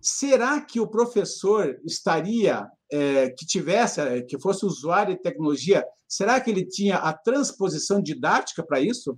será 0.00 0.60
que 0.60 0.80
o 0.80 0.88
professor 0.88 1.80
estaria 1.84 2.68
é, 2.90 3.30
que 3.30 3.46
tivesse, 3.46 4.00
é, 4.00 4.22
que 4.22 4.38
fosse 4.38 4.66
usuário 4.66 5.14
de 5.14 5.22
tecnologia, 5.22 5.84
será 6.08 6.40
que 6.40 6.50
ele 6.50 6.66
tinha 6.66 6.96
a 6.96 7.12
transposição 7.12 8.02
didática 8.02 8.62
para 8.62 8.80
isso? 8.80 9.16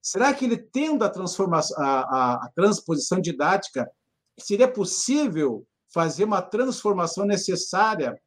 Será 0.00 0.32
que 0.32 0.44
ele 0.44 0.56
tendo 0.56 1.04
a, 1.04 1.12
a, 1.76 2.34
a 2.46 2.50
transposição 2.54 3.20
didática, 3.20 3.90
seria 4.38 4.68
possível 4.68 5.66
fazer 5.88 6.24
uma 6.24 6.42
transformação 6.42 7.24
necessária 7.24 8.20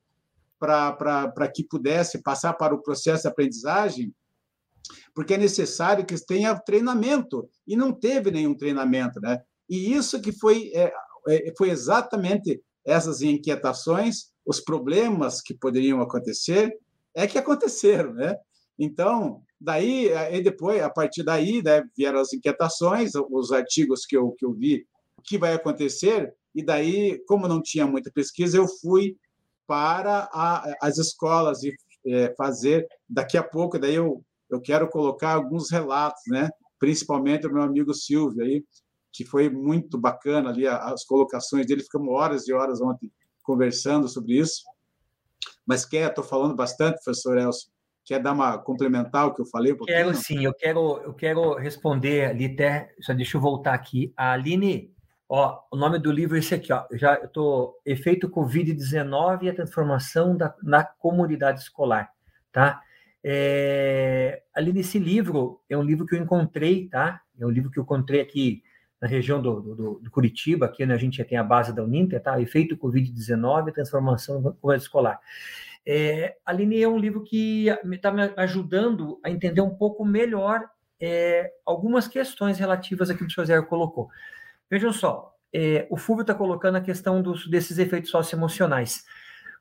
para 0.59 1.51
que 1.53 1.63
pudesse 1.63 2.21
passar 2.21 2.53
para 2.53 2.73
o 2.73 2.81
processo 2.81 3.23
de 3.23 3.29
aprendizagem? 3.29 4.13
Porque 5.13 5.33
é 5.33 5.37
necessário 5.37 6.05
que 6.05 6.15
tenha 6.25 6.59
treinamento, 6.59 7.49
e 7.67 7.75
não 7.75 7.91
teve 7.91 8.31
nenhum 8.31 8.55
treinamento. 8.55 9.19
Né? 9.19 9.41
E 9.69 9.93
isso 9.93 10.21
que 10.21 10.31
foi, 10.31 10.71
é, 10.73 10.93
é 11.27 11.53
foi 11.57 11.69
exatamente 11.69 12.61
essas 12.85 13.21
inquietações, 13.21 14.31
os 14.45 14.59
problemas 14.59 15.41
que 15.41 15.53
poderiam 15.53 16.01
acontecer, 16.01 16.75
é 17.13 17.27
que 17.27 17.37
aconteceram, 17.37 18.13
né? 18.13 18.35
Então, 18.79 19.43
daí, 19.59 20.09
e 20.31 20.41
depois, 20.41 20.81
a 20.81 20.89
partir 20.89 21.23
daí, 21.23 21.61
né, 21.61 21.83
vieram 21.95 22.19
as 22.19 22.33
inquietações, 22.33 23.11
os 23.15 23.51
artigos 23.51 24.05
que 24.05 24.17
eu, 24.17 24.31
que 24.31 24.45
eu 24.45 24.53
vi, 24.53 24.87
que 25.21 25.37
vai 25.37 25.53
acontecer, 25.53 26.33
e 26.53 26.63
daí, 26.63 27.23
como 27.27 27.47
não 27.47 27.61
tinha 27.61 27.87
muita 27.87 28.11
pesquisa, 28.11 28.57
eu 28.57 28.67
fui 28.67 29.15
para 29.67 30.29
a, 30.33 30.75
as 30.81 30.97
escolas 30.97 31.63
e 31.63 31.73
é, 32.05 32.33
fazer, 32.35 32.85
daqui 33.07 33.37
a 33.37 33.43
pouco, 33.43 33.79
daí 33.79 33.95
eu, 33.95 34.23
eu 34.49 34.59
quero 34.59 34.89
colocar 34.89 35.33
alguns 35.33 35.71
relatos, 35.71 36.21
né? 36.27 36.49
principalmente 36.81 37.45
o 37.45 37.53
meu 37.53 37.61
amigo 37.61 37.93
Silvio, 37.93 38.43
aí, 38.43 38.65
que 39.13 39.23
foi 39.23 39.51
muito 39.51 39.99
bacana 39.99 40.49
ali 40.49 40.65
as 40.65 41.05
colocações 41.05 41.67
dele, 41.67 41.83
ficamos 41.83 42.09
horas 42.11 42.47
e 42.47 42.53
horas 42.53 42.81
ontem 42.81 43.11
conversando 43.43 44.07
sobre 44.07 44.39
isso. 44.39 44.63
Mas 45.63 45.85
quer, 45.85 46.09
estou 46.09 46.23
falando 46.23 46.55
bastante, 46.55 47.03
professor 47.03 47.37
Elcio, 47.37 47.69
quer 48.03 48.19
dar 48.19 48.33
uma 48.33 48.57
complementar 48.57 49.27
o 49.27 49.33
que 49.35 49.41
eu 49.41 49.45
falei? 49.45 49.73
Um 49.73 49.85
quero 49.85 50.15
sim, 50.15 50.43
eu 50.43 50.53
quero, 50.55 50.97
eu 51.03 51.13
quero 51.13 51.53
responder 51.53 52.25
ali 52.25 52.45
até, 52.45 52.91
só 52.99 53.13
deixa 53.13 53.37
eu 53.37 53.41
voltar 53.41 53.75
aqui. 53.75 54.11
A 54.17 54.31
Aline, 54.31 54.91
ó, 55.33 55.61
o 55.71 55.77
nome 55.77 55.97
do 55.97 56.11
livro 56.11 56.35
é 56.35 56.39
esse 56.39 56.53
aqui, 56.53 56.73
ó, 56.73 56.85
eu 56.91 56.97
já 56.97 57.15
estou, 57.15 57.79
Efeito 57.85 58.29
Covid-19 58.29 59.43
e 59.43 59.49
a 59.49 59.55
Transformação 59.55 60.35
da, 60.35 60.53
na 60.61 60.83
Comunidade 60.83 61.61
Escolar, 61.61 62.11
tá? 62.51 62.81
É, 63.23 64.43
Aline, 64.53 64.81
esse 64.81 64.99
livro 64.99 65.61
é 65.69 65.77
um 65.77 65.83
livro 65.83 66.05
que 66.05 66.15
eu 66.15 66.19
encontrei, 66.19 66.89
tá? 66.89 67.21
É 67.39 67.45
um 67.45 67.49
livro 67.49 67.71
que 67.71 67.79
eu 67.79 67.83
encontrei 67.83 68.19
aqui 68.19 68.61
na 68.99 69.07
região 69.07 69.41
do, 69.41 69.61
do, 69.61 69.99
do 69.99 70.11
Curitiba, 70.11 70.65
aqui 70.65 70.85
né, 70.85 70.93
a 70.93 70.97
gente 70.97 71.19
já 71.19 71.23
tem 71.23 71.37
a 71.37 71.43
base 71.43 71.73
da 71.73 71.81
Uninter, 71.81 72.21
tá? 72.21 72.39
Efeito 72.41 72.75
Covid-19, 72.75 73.71
transformação 73.71 74.41
da 74.41 74.51
comunidade 74.51 74.83
escolar. 74.83 75.17
É, 75.85 76.35
Aline 76.45 76.83
é 76.83 76.89
um 76.89 76.97
livro 76.97 77.23
que 77.23 77.67
está 77.89 78.11
me 78.11 78.33
ajudando 78.35 79.17
a 79.23 79.31
entender 79.31 79.61
um 79.61 79.73
pouco 79.73 80.03
melhor 80.03 80.69
é, 80.99 81.53
algumas 81.65 82.05
questões 82.05 82.59
relativas 82.59 83.09
àquilo 83.09 83.29
que 83.29 83.33
o 83.33 83.41
José 83.41 83.61
colocou. 83.61 84.09
Vejam 84.71 84.93
só, 84.93 85.35
é, 85.53 85.85
o 85.89 85.97
Fúvio 85.97 86.21
está 86.21 86.33
colocando 86.33 86.77
a 86.77 86.81
questão 86.81 87.21
dos, 87.21 87.45
desses 87.49 87.77
efeitos 87.77 88.09
socioemocionais. 88.09 89.03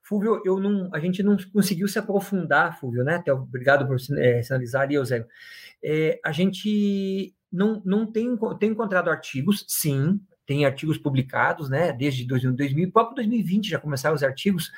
Fúvio, 0.05 0.41
eu 0.45 0.61
não, 0.61 0.89
a 0.95 1.01
gente 1.01 1.21
não 1.21 1.37
conseguiu 1.53 1.89
se 1.89 1.99
aprofundar, 1.99 2.79
Fúvio, 2.79 3.03
né? 3.03 3.17
Até 3.17 3.33
obrigado 3.33 3.87
por 3.87 3.97
é, 4.19 4.41
sinalizar 4.43 4.83
ali, 4.83 4.95
Eusébio. 4.95 5.29
É, 5.83 6.21
a 6.25 6.31
gente 6.31 7.35
não, 7.53 7.83
não 7.85 8.07
tem, 8.07 8.39
tem 8.59 8.71
encontrado 8.71 9.11
artigos, 9.11 9.65
sim, 9.69 10.21
tem 10.47 10.65
artigos 10.65 10.97
publicados, 10.97 11.69
né, 11.69 11.93
desde 11.93 12.27
2000, 12.27 12.91
próprio 12.93 13.17
2020 13.17 13.69
já 13.69 13.79
começaram 13.79 14.17
os 14.17 14.23
artigos 14.23 14.73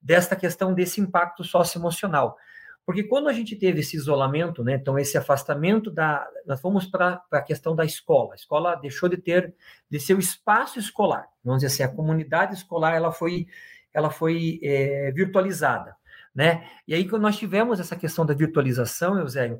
desta 0.00 0.34
questão 0.34 0.72
desse 0.72 1.00
impacto 1.00 1.44
socioemocional. 1.44 2.36
Porque 2.84 3.04
quando 3.04 3.28
a 3.28 3.32
gente 3.32 3.54
teve 3.56 3.80
esse 3.80 3.96
isolamento, 3.96 4.64
né, 4.64 4.74
então 4.74 4.98
esse 4.98 5.16
afastamento 5.16 5.90
da, 5.90 6.26
nós 6.46 6.60
fomos 6.60 6.86
para 6.86 7.22
a 7.30 7.42
questão 7.42 7.76
da 7.76 7.84
escola. 7.84 8.32
A 8.32 8.36
escola 8.36 8.74
deixou 8.74 9.08
de 9.08 9.16
ter 9.16 9.54
de 9.88 10.00
ser 10.00 10.14
o 10.14 10.18
espaço 10.18 10.78
escolar. 10.78 11.26
Vamos 11.44 11.62
dizer 11.62 11.72
assim, 11.72 11.82
a 11.82 11.94
comunidade 11.94 12.54
escolar 12.54 12.94
ela 12.94 13.12
foi 13.12 13.46
ela 13.92 14.10
foi 14.10 14.60
é, 14.62 15.10
virtualizada, 15.12 15.96
né? 16.34 16.68
E 16.86 16.94
aí 16.94 17.08
quando 17.08 17.22
nós 17.22 17.36
tivemos 17.36 17.80
essa 17.80 17.96
questão 17.96 18.24
da 18.24 18.34
virtualização, 18.34 19.18
Eusébio, 19.18 19.58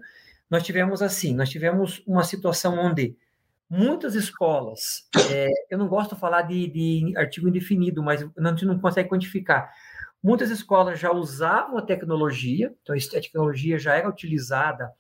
nós 0.48 0.62
tivemos 0.62 1.02
assim, 1.02 1.34
nós 1.34 1.48
tivemos 1.48 2.02
uma 2.06 2.24
situação 2.24 2.78
onde 2.78 3.16
muitas 3.70 4.16
escolas, 4.16 5.08
é, 5.30 5.48
eu 5.70 5.78
não 5.78 5.86
gosto 5.86 6.16
de 6.16 6.20
falar 6.20 6.42
de, 6.42 6.66
de 6.66 7.16
artigo 7.16 7.48
indefinido, 7.48 8.02
mas 8.02 8.22
a 8.22 8.48
gente 8.48 8.66
não 8.66 8.80
consegue 8.80 9.08
quantificar. 9.08 9.72
Muitas 10.22 10.50
escolas 10.50 10.98
já 10.98 11.10
usavam 11.10 11.78
a 11.78 11.82
tecnologia, 11.82 12.74
então 12.82 12.94
a 12.94 13.20
tecnologia 13.20 13.78
já 13.78 13.94
era 13.94 14.08
utilizada 14.08 14.92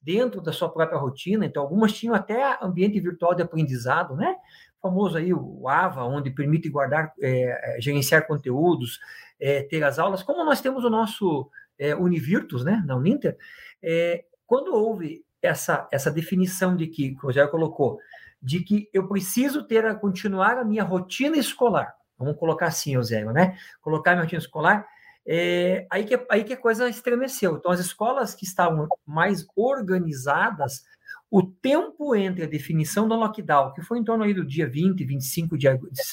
dentro 0.00 0.40
da 0.40 0.52
sua 0.52 0.68
própria 0.68 0.98
rotina, 0.98 1.44
então 1.44 1.62
algumas 1.62 1.92
tinham 1.92 2.14
até 2.14 2.56
ambiente 2.62 3.00
virtual 3.00 3.34
de 3.34 3.42
aprendizado, 3.42 4.14
né? 4.14 4.36
O 4.78 4.88
famoso 4.88 5.16
aí 5.16 5.34
o 5.34 5.68
AVA, 5.68 6.04
onde 6.04 6.30
permite 6.30 6.68
guardar, 6.68 7.12
é, 7.20 7.76
é, 7.76 7.80
gerenciar 7.80 8.26
conteúdos, 8.26 9.00
é, 9.40 9.62
ter 9.62 9.82
as 9.82 9.98
aulas, 9.98 10.22
como 10.22 10.44
nós 10.44 10.60
temos 10.60 10.84
o 10.84 10.90
nosso 10.90 11.50
é, 11.76 11.94
Univirtus, 11.94 12.64
né, 12.64 12.82
na 12.86 12.94
Uninter, 12.94 13.36
é, 13.82 14.24
quando 14.46 14.74
houve 14.74 15.24
essa, 15.42 15.88
essa 15.90 16.10
definição 16.10 16.76
de 16.76 16.86
que, 16.86 17.10
que 17.10 17.18
o 17.18 17.26
Rogério 17.26 17.50
colocou, 17.50 17.98
de 18.40 18.60
que 18.60 18.88
eu 18.92 19.08
preciso 19.08 19.64
ter 19.64 19.84
a 19.84 19.94
continuar 19.94 20.56
a 20.56 20.64
minha 20.64 20.84
rotina 20.84 21.36
escolar, 21.36 21.95
vamos 22.18 22.38
colocar 22.38 22.66
assim, 22.66 22.94
Eusébio, 22.94 23.32
né? 23.32 23.56
Colocar 23.80 24.18
rotina 24.18 24.40
escolar, 24.40 24.86
é, 25.26 25.86
aí, 25.90 26.04
que, 26.04 26.26
aí 26.30 26.44
que 26.44 26.52
a 26.52 26.56
coisa 26.56 26.88
estremeceu. 26.88 27.56
Então, 27.56 27.72
as 27.72 27.80
escolas 27.80 28.34
que 28.34 28.44
estavam 28.44 28.88
mais 29.04 29.44
organizadas, 29.56 30.84
o 31.28 31.42
tempo 31.42 32.14
entre 32.14 32.44
a 32.44 32.48
definição 32.48 33.08
do 33.08 33.16
lockdown, 33.16 33.72
que 33.72 33.82
foi 33.82 33.98
em 33.98 34.04
torno 34.04 34.22
aí 34.22 34.32
do 34.32 34.46
dia 34.46 34.68
20, 34.68 35.04
25 35.04 35.58
de, 35.58 35.66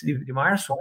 de, 0.03 0.25
de 0.25 0.33
março, 0.33 0.75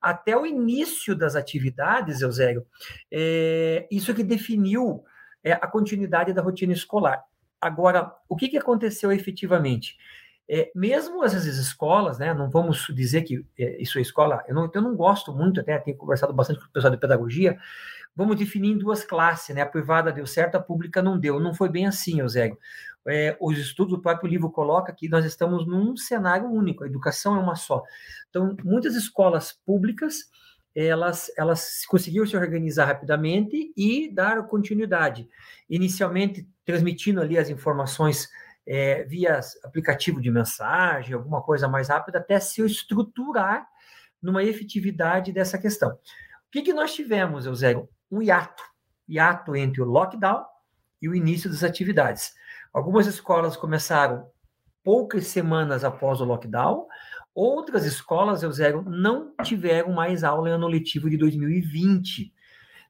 até 0.00 0.36
o 0.36 0.44
início 0.44 1.14
das 1.16 1.34
atividades, 1.34 2.20
Eusébio, 2.20 2.66
é, 3.10 3.88
isso 3.90 4.14
que 4.14 4.22
definiu 4.22 5.02
é 5.42 5.52
a 5.52 5.66
continuidade 5.66 6.32
da 6.32 6.42
rotina 6.42 6.72
escolar. 6.72 7.24
Agora, 7.60 8.12
o 8.28 8.36
que, 8.36 8.48
que 8.48 8.58
aconteceu 8.58 9.10
efetivamente? 9.10 9.96
É, 10.50 10.70
mesmo 10.74 11.22
essas 11.22 11.44
escolas, 11.44 12.18
né, 12.18 12.32
não 12.32 12.48
vamos 12.48 12.86
dizer 12.94 13.22
que 13.22 13.44
é, 13.58 13.82
isso 13.82 13.98
é 13.98 14.02
escola, 14.02 14.42
eu 14.48 14.54
não, 14.54 14.70
eu 14.72 14.80
não 14.80 14.96
gosto 14.96 15.30
muito, 15.30 15.60
até 15.60 15.78
tenho 15.78 15.96
conversado 15.96 16.32
bastante 16.32 16.60
com 16.60 16.66
o 16.66 16.70
pessoal 16.70 16.90
de 16.90 16.98
pedagogia, 16.98 17.58
vamos 18.16 18.36
definir 18.36 18.72
em 18.72 18.78
duas 18.78 19.04
classes, 19.04 19.54
né, 19.54 19.60
a 19.60 19.66
privada 19.66 20.10
deu 20.10 20.26
certo, 20.26 20.54
a 20.54 20.60
pública 20.60 21.02
não 21.02 21.18
deu, 21.18 21.38
não 21.38 21.52
foi 21.52 21.68
bem 21.68 21.86
assim, 21.86 22.20
Eusébio. 22.20 22.58
É, 23.06 23.36
os 23.40 23.58
estudos, 23.58 23.94
o 23.94 24.00
próprio 24.00 24.28
livro 24.28 24.50
coloca 24.50 24.92
que 24.92 25.08
nós 25.08 25.24
estamos 25.24 25.66
num 25.66 25.96
cenário 25.96 26.50
único, 26.50 26.82
a 26.82 26.86
educação 26.86 27.36
é 27.36 27.38
uma 27.38 27.54
só. 27.54 27.82
Então, 28.30 28.56
muitas 28.64 28.94
escolas 28.94 29.52
públicas, 29.52 30.30
elas, 30.74 31.30
elas 31.36 31.84
conseguiram 31.86 32.26
se 32.26 32.36
organizar 32.36 32.86
rapidamente 32.86 33.72
e 33.76 34.10
dar 34.12 34.46
continuidade. 34.46 35.28
Inicialmente, 35.68 36.46
transmitindo 36.64 37.20
ali 37.20 37.38
as 37.38 37.50
informações 37.50 38.28
é, 38.68 39.02
via 39.04 39.40
aplicativo 39.64 40.20
de 40.20 40.30
mensagem, 40.30 41.14
alguma 41.14 41.42
coisa 41.42 41.66
mais 41.66 41.88
rápida, 41.88 42.18
até 42.18 42.38
se 42.38 42.62
estruturar 42.62 43.66
numa 44.22 44.44
efetividade 44.44 45.32
dessa 45.32 45.58
questão. 45.58 45.90
O 45.90 46.50
que, 46.52 46.62
que 46.62 46.72
nós 46.72 46.94
tivemos, 46.94 47.46
Eusébio? 47.46 47.88
Um 48.10 48.20
hiato. 48.20 48.62
Hiato 49.08 49.56
entre 49.56 49.80
o 49.80 49.86
lockdown 49.86 50.44
e 51.00 51.08
o 51.08 51.14
início 51.14 51.48
das 51.48 51.64
atividades. 51.64 52.34
Algumas 52.72 53.06
escolas 53.06 53.56
começaram 53.56 54.28
poucas 54.84 55.26
semanas 55.26 55.84
após 55.84 56.20
o 56.20 56.24
lockdown, 56.24 56.86
Outras 57.40 57.84
escolas, 57.84 58.42
Eusébio, 58.42 58.82
não 58.82 59.32
tiveram 59.44 59.92
mais 59.92 60.24
aula 60.24 60.48
em 60.48 60.52
ano 60.54 60.66
letivo 60.66 61.08
de 61.08 61.16
2020. 61.16 62.34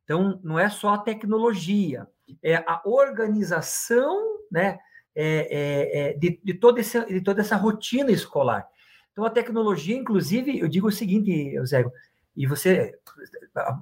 Então, 0.02 0.40
não 0.42 0.58
é 0.58 0.70
só 0.70 0.94
a 0.94 0.99
tecnologia, 0.99 2.08
é 2.42 2.56
a 2.56 2.80
organização 2.87 4.38
né, 4.50 4.78
é, 5.20 5.48
é, 5.50 6.10
é, 6.10 6.12
de, 6.12 6.40
de, 6.44 6.54
toda 6.54 6.78
essa, 6.78 7.04
de 7.04 7.20
toda 7.20 7.40
essa 7.40 7.56
rotina 7.56 8.12
escolar. 8.12 8.68
Então, 9.10 9.25
a 9.25 9.30
tecnologia, 9.30 9.96
inclusive, 9.96 10.60
eu 10.60 10.68
digo 10.68 10.87
o 10.87 10.92
seguinte, 10.92 11.32
Eusébio, 11.32 11.90
e 12.37 12.46
você, 12.46 12.96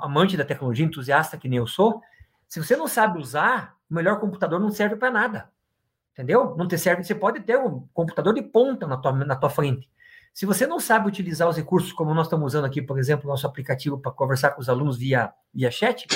amante 0.01 0.35
da 0.35 0.47
tecnologia, 0.47 0.87
entusiasta 0.87 1.37
que 1.37 1.47
nem 1.47 1.59
eu 1.59 1.67
sou, 1.67 2.01
se 2.49 2.59
você 2.59 2.75
não 2.75 2.89
sabe 2.89 3.19
usar, 3.19 3.77
o 3.91 3.95
melhor 3.95 4.19
computador 4.19 4.59
não 4.59 4.71
serve 4.71 4.97
para 4.97 5.11
nada. 5.11 5.51
Entendeu? 6.15 6.57
Não 6.57 6.67
te 6.67 6.79
serve. 6.79 7.05
Você 7.05 7.15
pode 7.15 7.41
ter 7.41 7.59
um 7.59 7.87
computador 7.93 8.33
de 8.33 8.41
ponta 8.41 8.87
na 8.87 8.97
tua, 8.97 9.13
na 9.13 9.37
tua 9.37 9.51
frente. 9.51 9.91
Se 10.33 10.47
você 10.47 10.67
não 10.67 10.81
sabe 10.81 11.07
utilizar 11.07 11.47
os 11.47 11.57
recursos 11.59 11.93
como 11.93 12.15
nós 12.15 12.29
estamos 12.29 12.47
usando 12.47 12.65
aqui, 12.65 12.81
por 12.81 12.99
exemplo, 12.99 13.29
nosso 13.29 13.47
aplicativo 13.47 13.99
para 13.99 14.13
conversar 14.13 14.53
com 14.53 14.63
os 14.63 14.71
alunos 14.71 14.97
via, 14.97 15.35
via 15.53 15.71
chat, 15.71 16.07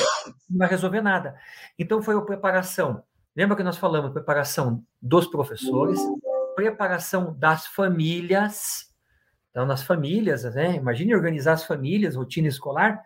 não 0.49 0.59
vai 0.59 0.69
resolver 0.69 1.03
nada. 1.03 1.37
Então, 1.79 2.01
foi 2.01 2.15
a 2.15 2.23
preparação. 2.23 3.03
Lembra 3.37 3.57
que 3.57 3.63
nós 3.63 3.79
falamos 3.79 4.13
preparação 4.13 4.85
dos 5.01 5.27
professores, 5.27 6.01
preparação 6.55 7.35
das 7.39 7.67
famílias. 7.67 8.91
Então, 9.51 9.65
nas 9.65 9.83
famílias, 9.83 10.45
né? 10.55 10.77
Imagine 10.77 11.15
organizar 11.15 11.53
as 11.55 11.65
famílias, 11.65 12.17
rotina 12.17 12.49
escolar. 12.49 13.03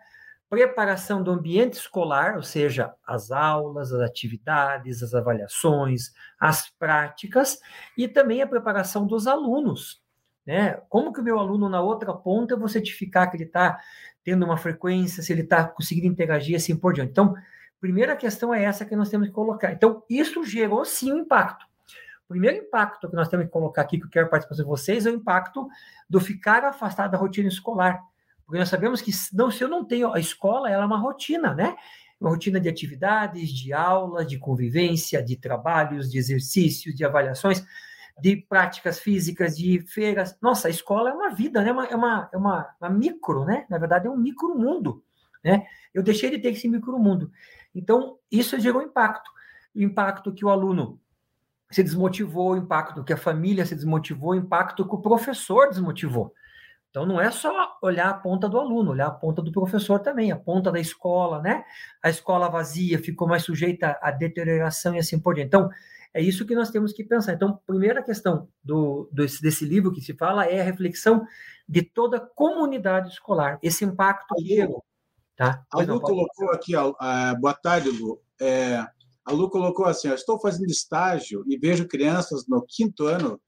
preparação 0.49 1.21
do 1.23 1.31
ambiente 1.31 1.73
escolar, 1.73 2.35
ou 2.35 2.43
seja, 2.43 2.93
as 3.05 3.31
aulas, 3.31 3.91
as 3.91 4.01
atividades, 4.01 5.03
as 5.03 5.13
avaliações, 5.13 6.11
as 6.39 6.69
práticas, 6.69 7.59
e 7.97 8.07
também 8.07 8.41
a 8.41 8.47
preparação 8.47 9.05
dos 9.07 9.27
alunos. 9.27 10.01
Né? 10.45 10.79
Como 10.89 11.11
que 11.11 11.19
o 11.19 11.23
meu 11.23 11.39
aluno 11.39 11.67
na 11.67 11.81
outra 11.81 12.13
ponta 12.13 12.53
eu 12.53 12.59
vou 12.59 12.69
certificar 12.69 13.29
que 13.29 13.37
ele 13.37 13.45
está 13.45 13.79
tendo 14.23 14.45
uma 14.45 14.57
frequência, 14.57 15.23
se 15.23 15.31
ele 15.33 15.41
está 15.41 15.67
conseguindo 15.67 16.07
interagir 16.07 16.55
assim 16.55 16.75
por 16.75 16.93
diante. 16.93 17.11
Então, 17.11 17.35
primeira 17.79 18.15
questão 18.15 18.53
é 18.53 18.63
essa 18.63 18.85
que 18.85 18.95
nós 18.95 19.09
temos 19.09 19.27
que 19.27 19.33
colocar. 19.33 19.71
Então, 19.71 20.03
isso 20.09 20.43
gerou 20.43 20.83
sim 20.85 21.13
um 21.13 21.19
impacto. 21.19 21.65
O 22.25 22.29
primeiro 22.29 22.57
impacto 22.57 23.07
que 23.07 23.15
nós 23.15 23.29
temos 23.29 23.45
que 23.45 23.51
colocar 23.51 23.83
aqui, 23.83 23.99
que 23.99 24.05
eu 24.05 24.09
quero 24.09 24.29
participar 24.29 24.55
de 24.55 24.63
vocês, 24.63 25.05
é 25.05 25.11
o 25.11 25.15
impacto 25.15 25.67
do 26.09 26.19
ficar 26.19 26.63
afastado 26.65 27.11
da 27.11 27.17
rotina 27.17 27.47
escolar. 27.47 28.01
Porque 28.45 28.57
nós 28.59 28.69
sabemos 28.69 29.01
que 29.01 29.11
não, 29.33 29.51
se 29.51 29.63
eu 29.63 29.67
não 29.67 29.85
tenho 29.85 30.11
a 30.11 30.19
escola, 30.19 30.69
ela 30.69 30.83
é 30.83 30.85
uma 30.85 30.97
rotina, 30.97 31.53
né? 31.53 31.75
Uma 32.19 32.31
rotina 32.31 32.59
de 32.59 32.69
atividades, 32.69 33.49
de 33.49 33.73
aulas, 33.73 34.27
de 34.27 34.39
convivência, 34.39 35.21
de 35.21 35.35
trabalhos, 35.35 36.09
de 36.09 36.17
exercícios, 36.17 36.95
de 36.95 37.03
avaliações, 37.05 37.63
de 38.19 38.37
práticas 38.37 38.99
físicas, 38.99 39.57
de 39.57 39.79
feiras. 39.81 40.37
Nossa, 40.41 40.67
a 40.67 40.71
escola 40.71 41.09
é 41.09 41.13
uma 41.13 41.29
vida, 41.29 41.61
né? 41.61 41.69
É 41.69 41.73
uma, 41.73 41.85
é 41.85 41.95
uma, 41.95 42.29
é 42.33 42.37
uma, 42.37 42.75
uma 42.79 42.89
micro, 42.89 43.45
né? 43.45 43.65
Na 43.69 43.77
verdade, 43.77 44.07
é 44.07 44.09
um 44.09 44.17
micro 44.17 44.57
mundo, 44.57 45.03
né? 45.43 45.65
Eu 45.93 46.01
deixei 46.01 46.31
de 46.31 46.39
ter 46.39 46.49
esse 46.49 46.67
micro 46.67 46.97
mundo. 46.97 47.31
Então, 47.75 48.17
isso 48.31 48.59
gerou 48.59 48.81
impacto. 48.81 49.29
O 49.75 49.81
impacto 49.81 50.33
que 50.33 50.45
o 50.45 50.49
aluno 50.49 50.99
se 51.69 51.83
desmotivou, 51.83 52.51
o 52.51 52.57
impacto 52.57 53.03
que 53.03 53.13
a 53.13 53.17
família 53.17 53.65
se 53.65 53.75
desmotivou, 53.75 54.31
o 54.31 54.35
impacto 54.35 54.87
que 54.87 54.95
o 54.95 55.01
professor 55.01 55.67
desmotivou. 55.67 56.33
Então, 56.89 57.05
não 57.05 57.19
é 57.19 57.29
só 57.29 57.77
olhar 57.81 58.09
a 58.09 58.13
ponta 58.13 58.47
do 58.47 58.57
aluno, 58.57 58.91
olhar 58.91 59.07
a 59.07 59.11
ponta 59.11 59.41
do 59.41 59.51
professor 59.51 59.99
também, 59.99 60.31
a 60.31 60.37
ponta 60.37 60.71
da 60.71 60.79
escola, 60.79 61.41
né? 61.41 61.65
A 62.01 62.09
escola 62.09 62.49
vazia 62.49 62.97
ficou 62.97 63.27
mais 63.27 63.43
sujeita 63.43 63.99
à 64.01 64.11
deterioração 64.11 64.95
e 64.95 64.99
assim 64.99 65.19
por 65.19 65.35
diante. 65.35 65.47
Então, 65.47 65.69
é 66.13 66.21
isso 66.21 66.45
que 66.45 66.55
nós 66.55 66.69
temos 66.69 66.93
que 66.93 67.03
pensar. 67.03 67.33
Então, 67.33 67.59
primeira 67.67 68.01
questão 68.01 68.47
do, 68.63 69.09
desse, 69.11 69.41
desse 69.41 69.65
livro 69.65 69.91
que 69.91 69.99
se 69.99 70.13
fala 70.13 70.45
é 70.45 70.61
a 70.61 70.63
reflexão 70.63 71.27
de 71.67 71.81
toda 71.81 72.15
a 72.15 72.21
comunidade 72.21 73.09
escolar, 73.09 73.59
esse 73.61 73.83
impacto 73.83 74.33
que 74.35 74.55
gerou. 74.55 74.81
Tá? 75.35 75.65
A 75.71 75.81
Lu 75.81 75.99
colocou 75.99 76.49
aqui, 76.51 76.73
boa 77.39 77.53
tarde, 77.53 77.89
Lu. 77.89 78.21
É, 78.39 78.85
a 79.25 79.31
Lu 79.31 79.49
colocou 79.49 79.85
assim: 79.85 80.09
estou 80.09 80.39
fazendo 80.39 80.69
estágio 80.69 81.43
e 81.47 81.57
vejo 81.57 81.87
crianças 81.87 82.45
no 82.47 82.61
quinto 82.61 83.05
ano 83.05 83.41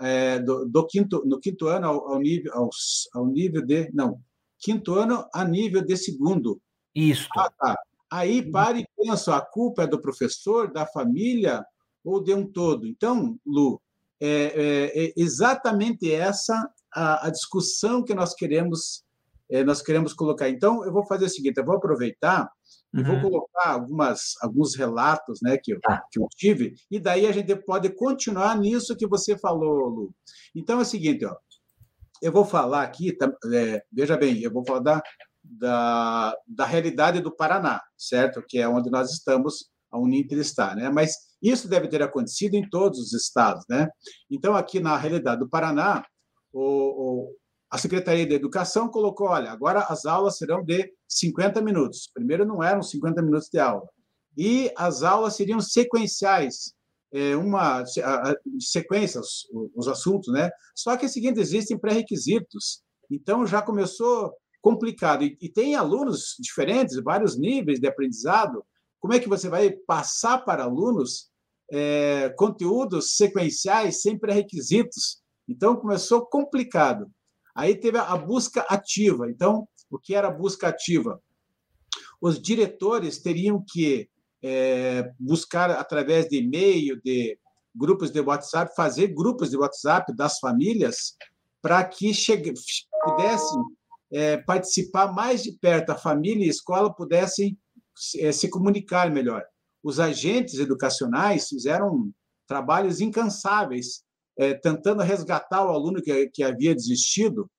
é, 0.00 0.38
do, 0.38 0.66
do, 0.66 0.86
quinto, 0.86 1.22
no 1.24 1.38
quinto 1.38 1.66
ano 1.68 1.86
ao, 1.86 2.12
ao 2.12 2.18
nível, 2.18 2.52
ao, 2.54 2.70
ao, 3.14 3.26
nível 3.26 3.64
de. 3.64 3.90
Não, 3.92 4.20
quinto 4.58 4.94
ano 4.94 5.26
a 5.32 5.44
nível 5.44 5.82
de 5.82 5.96
segundo. 5.96 6.60
Isso. 6.94 7.28
Ah, 7.36 7.50
tá. 7.58 7.78
Aí 8.10 8.40
uhum. 8.40 8.50
pare 8.50 8.80
e 8.80 9.04
penso: 9.04 9.30
a 9.30 9.40
culpa 9.40 9.84
é 9.84 9.86
do 9.86 10.00
professor, 10.00 10.72
da 10.72 10.86
família 10.86 11.64
ou 12.04 12.22
de 12.22 12.34
um 12.34 12.44
todo? 12.44 12.86
Então, 12.86 13.38
Lu, 13.46 13.80
é, 14.20 14.28
é, 14.28 15.04
é 15.06 15.12
exatamente 15.16 16.12
essa 16.12 16.68
a, 16.92 17.28
a, 17.28 17.30
discussão 17.30 18.02
que 18.02 18.14
nós 18.14 18.34
queremos. 18.34 19.04
É, 19.50 19.64
nós 19.64 19.82
queremos 19.82 20.12
colocar. 20.12 20.48
Então, 20.48 20.84
eu 20.84 20.92
vou 20.92 21.06
fazer 21.06 21.24
o 21.24 21.28
seguinte: 21.28 21.58
eu 21.58 21.64
vou 21.64 21.76
aproveitar 21.76 22.48
Uhum. 22.92 23.04
Vou 23.04 23.30
colocar 23.30 23.70
algumas, 23.70 24.34
alguns 24.42 24.74
relatos 24.74 25.38
né, 25.42 25.56
que, 25.56 25.72
eu, 25.72 25.78
ah. 25.86 26.02
que 26.10 26.18
eu 26.18 26.26
tive, 26.36 26.74
e 26.90 26.98
daí 26.98 27.24
a 27.24 27.32
gente 27.32 27.54
pode 27.54 27.88
continuar 27.94 28.58
nisso 28.58 28.96
que 28.96 29.06
você 29.06 29.38
falou, 29.38 29.88
Lu. 29.88 30.14
Então 30.54 30.80
é 30.80 30.82
o 30.82 30.84
seguinte, 30.84 31.24
ó, 31.24 31.36
eu 32.20 32.32
vou 32.32 32.44
falar 32.44 32.82
aqui, 32.82 33.16
é, 33.54 33.82
veja 33.92 34.16
bem, 34.16 34.40
eu 34.42 34.52
vou 34.52 34.64
falar 34.66 34.80
da, 34.80 35.02
da, 35.42 36.36
da 36.46 36.64
realidade 36.66 37.20
do 37.20 37.34
Paraná, 37.34 37.80
certo? 37.96 38.42
Que 38.46 38.58
é 38.58 38.68
onde 38.68 38.90
nós 38.90 39.10
estamos, 39.12 39.70
a 39.90 39.98
Uninter 39.98 40.38
está, 40.38 40.74
né? 40.74 40.90
Mas 40.90 41.14
isso 41.40 41.68
deve 41.68 41.88
ter 41.88 42.02
acontecido 42.02 42.54
em 42.54 42.68
todos 42.68 42.98
os 42.98 43.12
estados, 43.12 43.64
né? 43.68 43.88
Então, 44.28 44.54
aqui 44.54 44.80
na 44.80 44.96
realidade 44.96 45.38
do 45.38 45.48
Paraná, 45.48 46.04
o, 46.52 47.32
a 47.70 47.78
Secretaria 47.78 48.26
de 48.26 48.34
Educação 48.34 48.88
colocou: 48.88 49.28
olha, 49.28 49.50
agora 49.50 49.80
as 49.80 50.04
aulas 50.04 50.36
serão 50.36 50.64
de 50.64 50.92
50 51.08 51.62
minutos. 51.62 52.10
Primeiro 52.12 52.44
não 52.44 52.62
eram 52.62 52.82
50 52.82 53.22
minutos 53.22 53.48
de 53.48 53.58
aula. 53.58 53.88
E 54.36 54.72
as 54.76 55.02
aulas 55.02 55.36
seriam 55.36 55.60
sequenciais, 55.60 56.72
é, 57.12 57.36
uma 57.36 57.84
sequência, 58.58 59.20
os, 59.20 59.48
os 59.74 59.88
assuntos, 59.88 60.32
né? 60.32 60.50
Só 60.74 60.96
que 60.96 61.04
é 61.04 61.08
o 61.08 61.10
seguinte: 61.10 61.38
existem 61.38 61.78
pré-requisitos. 61.78 62.82
Então 63.10 63.46
já 63.46 63.62
começou 63.62 64.32
complicado. 64.60 65.22
E, 65.22 65.36
e 65.40 65.48
tem 65.48 65.76
alunos 65.76 66.34
diferentes, 66.40 67.00
vários 67.02 67.38
níveis 67.38 67.78
de 67.78 67.86
aprendizado. 67.86 68.64
Como 68.98 69.14
é 69.14 69.20
que 69.20 69.28
você 69.28 69.48
vai 69.48 69.70
passar 69.70 70.38
para 70.38 70.64
alunos 70.64 71.30
é, 71.72 72.34
conteúdos 72.36 73.16
sequenciais 73.16 74.02
sem 74.02 74.18
pré-requisitos? 74.18 75.20
Então 75.48 75.76
começou 75.76 76.26
complicado. 76.26 77.10
Aí 77.60 77.74
teve 77.74 77.98
a 77.98 78.16
busca 78.16 78.62
ativa. 78.70 79.30
Então, 79.30 79.68
o 79.90 79.98
que 79.98 80.14
era 80.14 80.28
a 80.28 80.30
busca 80.30 80.68
ativa? 80.68 81.20
Os 82.18 82.40
diretores 82.40 83.18
teriam 83.18 83.62
que 83.68 84.08
é, 84.42 85.12
buscar 85.18 85.70
através 85.70 86.26
de 86.26 86.38
e-mail, 86.38 86.98
de 87.02 87.38
grupos 87.76 88.10
de 88.10 88.18
WhatsApp, 88.18 88.74
fazer 88.74 89.08
grupos 89.08 89.50
de 89.50 89.58
WhatsApp 89.58 90.16
das 90.16 90.38
famílias 90.38 91.16
para 91.60 91.84
que 91.84 92.14
chegue, 92.14 92.54
pudessem 93.04 93.62
é, 94.10 94.38
participar 94.38 95.12
mais 95.12 95.42
de 95.42 95.52
perto, 95.52 95.90
a 95.90 95.98
família 95.98 96.46
e 96.46 96.48
a 96.48 96.52
escola 96.52 96.90
pudessem 96.90 97.58
é, 98.16 98.32
se 98.32 98.48
comunicar 98.48 99.10
melhor. 99.10 99.44
Os 99.82 100.00
agentes 100.00 100.58
educacionais 100.58 101.48
fizeram 101.48 102.10
trabalhos 102.46 103.02
incansáveis 103.02 104.02
é, 104.38 104.54
tentando 104.54 105.02
resgatar 105.02 105.64
o 105.64 105.70
aluno 105.70 106.02
que, 106.02 106.28
que 106.28 106.42
havia 106.42 106.74
desistido, 106.74 107.50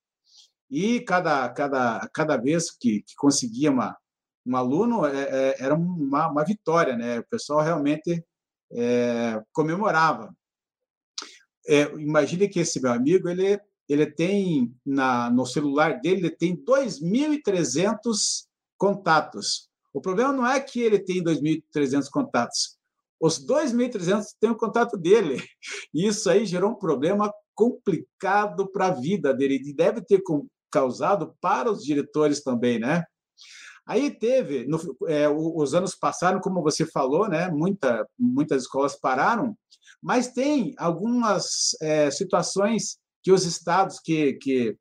e 0.69 1.01
cada, 1.01 1.49
cada, 1.49 2.09
cada 2.13 2.37
vez 2.37 2.71
que, 2.71 3.01
que 3.01 3.13
conseguia 3.17 3.69
uma, 3.69 3.97
um 4.45 4.55
aluno 4.55 5.05
é, 5.05 5.21
é, 5.21 5.55
era 5.59 5.75
uma, 5.75 6.29
uma 6.29 6.45
vitória, 6.45 6.95
né? 6.95 7.19
o 7.19 7.27
pessoal 7.27 7.61
realmente 7.61 8.23
é, 8.71 9.41
comemorava. 9.51 10.33
É, 11.67 11.83
imagine 11.99 12.47
que 12.47 12.61
esse 12.61 12.81
meu 12.81 12.91
amigo 12.91 13.29
ele, 13.29 13.59
ele 13.87 14.05
tem 14.05 14.73
na, 14.85 15.29
no 15.29 15.45
celular 15.45 15.99
dele 15.99 16.21
ele 16.21 16.31
tem 16.31 16.55
2.300 16.55 18.45
contatos. 18.77 19.69
O 19.93 19.99
problema 19.99 20.31
não 20.31 20.47
é 20.47 20.59
que 20.59 20.79
ele 20.79 20.99
tem 20.99 21.21
2.300 21.21 22.09
contatos, 22.09 22.77
os 23.21 23.45
2.300 23.45 24.23
têm 24.39 24.49
o 24.49 24.57
contato 24.57 24.97
dele. 24.97 25.41
E 25.93 26.07
isso 26.07 26.27
aí 26.29 26.43
gerou 26.45 26.71
um 26.71 26.77
problema 26.77 27.31
complicado 27.53 28.67
para 28.71 28.87
a 28.87 28.91
vida 28.91 29.33
dele 29.33 29.61
e 29.63 29.73
deve 29.73 30.01
ter 30.01 30.21
causado 30.71 31.35
para 31.39 31.71
os 31.71 31.83
diretores 31.83 32.41
também, 32.41 32.79
né? 32.79 33.03
Aí 33.85 34.09
teve, 34.09 34.65
no, 34.65 34.79
é, 35.07 35.27
os 35.29 35.73
anos 35.73 35.95
passaram, 35.95 36.39
como 36.39 36.63
você 36.63 36.85
falou, 36.85 37.27
né? 37.27 37.49
Muita, 37.49 38.07
muitas 38.17 38.63
escolas 38.63 38.99
pararam, 38.99 39.55
mas 40.01 40.29
tem 40.29 40.73
algumas 40.77 41.75
é, 41.81 42.09
situações 42.09 42.97
que 43.21 43.31
os 43.31 43.45
estados 43.45 43.99
que, 43.99 44.33
que, 44.33 44.75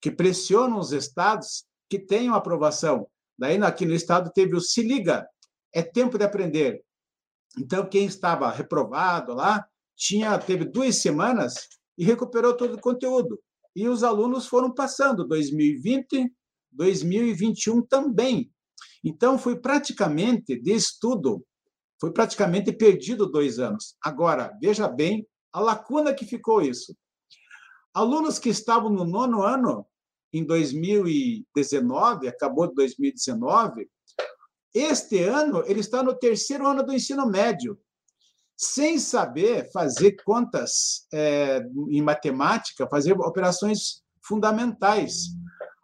que 0.00 0.10
pressionam 0.10 0.78
os 0.78 0.92
estados 0.92 1.64
que 1.90 1.98
tenham 1.98 2.34
aprovação. 2.34 3.06
Daí 3.38 3.60
aqui 3.62 3.84
no 3.84 3.94
estado 3.94 4.30
teve 4.32 4.56
o 4.56 4.60
Se 4.60 4.82
Liga, 4.82 5.26
é 5.74 5.82
tempo 5.82 6.16
de 6.16 6.24
aprender. 6.24 6.82
Então, 7.58 7.88
quem 7.88 8.06
estava 8.06 8.50
reprovado 8.50 9.34
lá 9.34 9.66
tinha 9.96 10.38
teve 10.38 10.64
duas 10.64 10.96
semanas 10.96 11.54
e 11.96 12.04
recuperou 12.04 12.56
todo 12.56 12.74
o 12.74 12.80
conteúdo. 12.80 13.40
E 13.74 13.88
os 13.88 14.02
alunos 14.02 14.46
foram 14.46 14.72
passando 14.72 15.26
2020, 15.26 16.32
2021 16.70 17.82
também. 17.82 18.50
Então, 19.04 19.38
foi 19.38 19.60
praticamente 19.60 20.60
de 20.60 20.72
estudo, 20.72 21.44
foi 22.00 22.12
praticamente 22.12 22.72
perdido 22.72 23.30
dois 23.30 23.58
anos. 23.58 23.96
Agora, 24.02 24.56
veja 24.60 24.88
bem 24.88 25.26
a 25.52 25.60
lacuna 25.60 26.14
que 26.14 26.24
ficou 26.24 26.62
isso. 26.62 26.96
Alunos 27.94 28.38
que 28.38 28.48
estavam 28.48 28.90
no 28.90 29.04
nono 29.04 29.42
ano, 29.42 29.86
em 30.32 30.44
2019, 30.44 32.26
acabou 32.26 32.66
de 32.66 32.74
2019, 32.74 33.86
este 34.74 35.22
ano, 35.22 35.62
ele 35.66 35.80
está 35.80 36.02
no 36.02 36.14
terceiro 36.14 36.66
ano 36.66 36.82
do 36.82 36.92
ensino 36.92 37.26
médio, 37.26 37.78
sem 38.56 38.98
saber 38.98 39.70
fazer 39.72 40.12
contas 40.24 41.06
é, 41.12 41.60
em 41.90 42.00
matemática, 42.00 42.88
fazer 42.88 43.12
operações 43.12 44.02
fundamentais. 44.22 45.28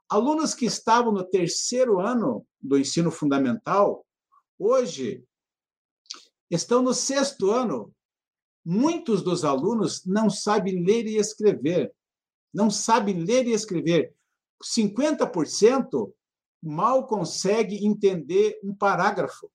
Alunos 0.09 0.55
que 0.55 0.65
estavam 0.65 1.13
no 1.13 1.25
terceiro 1.25 2.01
ano 2.01 2.47
do 2.61 2.79
ensino 2.79 3.11
fundamental, 3.11 4.07
hoje 4.59 5.25
estão 6.51 6.83
no 6.83 6.95
sexto 6.95 7.51
ano. 7.51 7.93
Muitos 8.65 9.23
dos 9.23 9.45
alunos 9.45 10.05
não 10.05 10.31
sabem 10.31 10.85
ler 10.85 11.07
e 11.07 11.17
escrever. 11.17 11.93
Não 12.53 12.71
sabem 12.71 13.25
ler 13.25 13.47
e 13.47 13.53
escrever. 13.53 14.15
50% 14.63 16.13
mal 16.63 17.07
consegue 17.07 17.87
entender 17.87 18.59
um 18.63 18.75
parágrafo, 18.75 19.51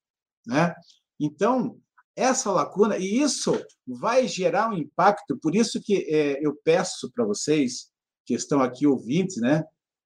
né? 0.46 0.74
Então, 1.20 1.78
essa 2.16 2.52
lacuna, 2.52 2.98
e 2.98 3.20
isso 3.20 3.54
vai 3.88 4.28
gerar 4.28 4.70
um 4.70 4.78
impacto, 4.78 5.38
por 5.42 5.56
isso 5.56 5.82
que 5.82 6.06
é, 6.10 6.46
eu 6.46 6.56
peço 6.64 7.12
para 7.12 7.26
vocês, 7.26 7.92
que 8.26 8.34
estão 8.34 8.62
aqui 8.62 8.86
ouvintes, 8.86 9.38
né, 9.38 9.64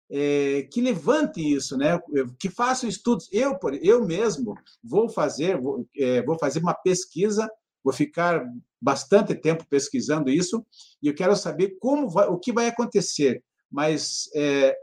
é, 0.09 0.67
que 0.71 0.81
levantem 0.81 1.51
isso, 1.51 1.77
né, 1.77 1.99
que 2.39 2.49
façam 2.49 2.87
estudos. 2.87 3.27
Eu, 3.31 3.59
eu 3.81 4.05
mesmo, 4.05 4.55
vou 4.81 5.09
fazer, 5.09 5.59
vou, 5.59 5.85
é, 5.97 6.21
vou 6.23 6.37
fazer 6.39 6.59
uma 6.59 6.73
pesquisa, 6.73 7.49
vou 7.83 7.93
ficar 7.93 8.43
bastante 8.81 9.35
tempo 9.35 9.65
pesquisando 9.69 10.29
isso, 10.29 10.65
e 11.01 11.07
eu 11.07 11.15
quero 11.15 11.35
saber 11.35 11.77
como 11.79 12.09
vai, 12.09 12.27
o 12.27 12.37
que 12.37 12.53
vai 12.53 12.67
acontecer. 12.67 13.43
Mas 13.69 14.29
é, 14.33 14.75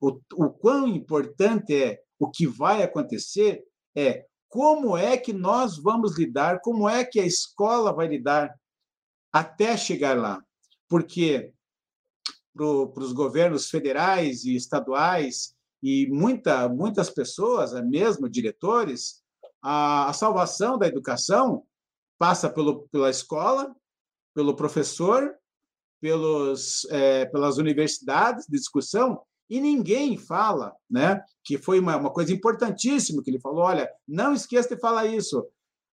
o, 0.00 0.20
o 0.34 0.50
quão 0.50 0.86
importante 0.88 1.74
é 1.74 2.00
o 2.18 2.30
que 2.30 2.46
vai 2.46 2.82
acontecer 2.82 3.64
é 3.94 4.26
como 4.48 4.96
é 4.96 5.16
que 5.16 5.32
nós 5.32 5.76
vamos 5.76 6.16
lidar, 6.18 6.60
como 6.60 6.88
é 6.88 7.04
que 7.04 7.20
a 7.20 7.26
escola 7.26 7.92
vai 7.92 8.06
lidar 8.06 8.54
até 9.32 9.76
chegar 9.76 10.16
lá. 10.16 10.42
Porque 10.88 11.52
para 12.54 12.64
os 12.64 13.12
governos 13.12 13.68
federais 13.68 14.44
e 14.44 14.56
estaduais 14.56 15.54
e 15.82 16.06
muita, 16.08 16.68
muitas 16.68 17.10
pessoas, 17.10 17.72
mesmo 17.84 18.28
diretores, 18.28 19.22
a, 19.62 20.08
a 20.08 20.12
salvação 20.12 20.78
da 20.78 20.86
educação 20.86 21.64
passa 22.18 22.48
pelo, 22.48 22.88
pela 22.88 23.10
escola, 23.10 23.76
pelo 24.34 24.56
professor, 24.56 25.34
pelos, 26.00 26.86
é, 26.90 27.26
pelas 27.26 27.58
universidades 27.58 28.46
de 28.46 28.56
discussão, 28.56 29.22
e 29.48 29.60
ninguém 29.60 30.16
fala, 30.16 30.74
né? 30.90 31.22
Que 31.44 31.56
foi 31.56 31.78
uma, 31.78 31.96
uma 31.96 32.12
coisa 32.12 32.32
importantíssima 32.32 33.22
que 33.22 33.30
ele 33.30 33.40
falou: 33.40 33.64
olha, 33.64 33.88
não 34.06 34.32
esqueça 34.32 34.74
de 34.74 34.80
falar 34.80 35.06
isso. 35.06 35.46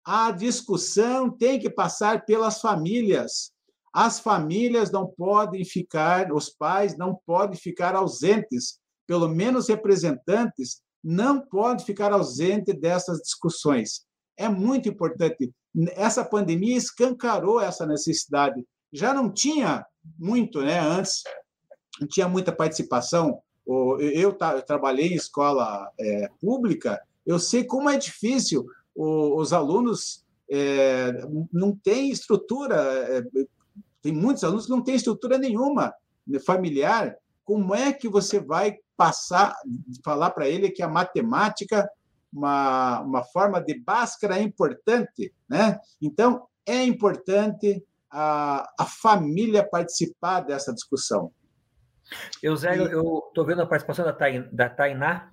A 0.05 0.31
discussão 0.31 1.31
tem 1.31 1.59
que 1.59 1.71
passar 1.71 2.25
pelas 2.25 2.61
famílias. 2.61 3.53
As 3.93 4.21
famílias 4.21 4.91
não 4.91 5.07
podem 5.07 5.65
ficar, 5.65 6.33
os 6.33 6.51
pais 6.51 6.97
não 6.97 7.19
podem 7.27 7.59
ficar 7.59 7.95
ausentes, 7.95 8.79
pelo 9.07 9.29
menos 9.29 9.69
representantes 9.69 10.83
não 11.03 11.41
podem 11.41 11.85
ficar 11.85 12.13
ausentes 12.13 12.79
dessas 12.79 13.19
discussões. 13.21 14.03
É 14.37 14.49
muito 14.49 14.89
importante. 14.89 15.51
Essa 15.93 16.25
pandemia 16.25 16.77
escancarou 16.77 17.61
essa 17.61 17.87
necessidade. 17.87 18.63
Já 18.93 19.15
não 19.15 19.33
tinha 19.33 19.85
muito, 20.19 20.61
né? 20.61 20.79
Antes 20.79 21.23
tinha 22.07 22.29
muita 22.29 22.53
participação. 22.53 23.41
Eu, 23.99 24.37
trabalhei 24.67 25.09
em 25.09 25.15
escola 25.15 25.91
é, 26.01 26.31
pública, 26.41 27.03
eu 27.27 27.39
sei 27.39 27.65
como 27.65 27.91
é 27.91 27.99
difícil 27.99 28.67
os 28.99 29.53
alunos 29.53 30.25
é, 30.51 31.13
não 31.53 31.77
têm 31.77 32.11
estrutura, 32.11 32.75
é, 32.77 33.23
tem 34.03 34.13
muitos 34.13 34.43
alunos 34.43 34.65
que 34.65 34.71
não 34.71 34.83
têm 34.83 34.97
estrutura 34.97 35.39
nenhuma 35.39 35.95
familiar. 36.45 37.17
Como 37.45 37.75
é 37.75 37.93
que 37.93 38.09
você 38.09 38.41
vai 38.41 38.79
passar, 38.97 39.55
falar 40.05 40.31
para 40.31 40.49
ele 40.49 40.71
que 40.71 40.83
a 40.83 40.89
matemática, 40.89 41.89
uma, 42.33 43.01
uma 43.01 43.25
forma 43.25 43.61
de 43.61 43.79
báscara 43.79 44.41
importante, 44.41 45.33
né? 45.49 45.79
Então, 46.03 46.47
é 46.67 46.83
importante 46.83 47.83
a, 48.11 48.69
a 48.79 48.85
família 48.85 49.67
participar 49.67 50.41
dessa 50.41 50.75
discussão. 50.75 51.31
Eusélio, 52.43 52.89
e... 52.89 52.93
eu 52.93 53.25
estou 53.29 53.45
vendo 53.45 53.63
a 53.63 53.67
participação 53.67 54.05
da, 54.05 54.13
Tain, 54.13 54.49
da 54.53 54.69
Tainá, 54.69 55.31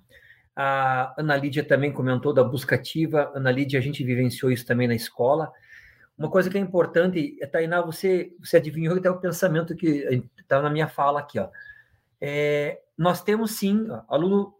a 0.54 1.14
Ana 1.18 1.36
Lídia 1.36 1.62
também 1.62 1.92
comentou 1.92 2.32
da 2.32 2.42
busca 2.42 2.76
ativa, 2.76 3.30
Ana 3.34 3.50
Lídia, 3.50 3.78
a 3.78 3.82
gente 3.82 4.02
vivenciou 4.02 4.50
isso 4.50 4.66
também 4.66 4.88
na 4.88 4.94
escola. 4.94 5.52
Uma 6.16 6.30
coisa 6.30 6.48
que 6.48 6.56
é 6.56 6.60
importante, 6.60 7.38
Tainá, 7.52 7.82
você, 7.82 8.32
você 8.40 8.56
adivinhou 8.56 8.96
até 8.96 9.10
o 9.10 9.20
pensamento 9.20 9.76
que 9.76 10.24
está 10.38 10.62
na 10.62 10.70
minha 10.70 10.88
fala 10.88 11.20
aqui, 11.20 11.38
ó. 11.38 11.50
É, 12.18 12.80
nós 12.96 13.22
temos 13.22 13.50
sim, 13.52 13.86
ó, 13.90 14.02
aluno 14.08 14.54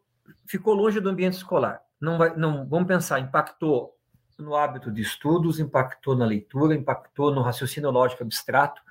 ficou 0.47 0.75
longe 0.75 1.01
do 1.01 1.09
ambiente 1.09 1.35
escolar. 1.35 1.81
Não 1.99 2.19
vai, 2.19 2.37
não, 2.37 2.67
vamos 2.67 2.87
pensar, 2.87 3.19
impactou 3.21 3.97
no 4.39 4.55
hábito 4.55 4.93
de 4.93 5.01
estudos, 5.01 5.59
impactou 5.59 6.15
na 6.15 6.27
leitura, 6.27 6.75
impactou 6.75 7.35
no 7.35 7.41
raciocínio 7.41 7.91
lógico 7.91 8.23
abstrato, 8.23 8.83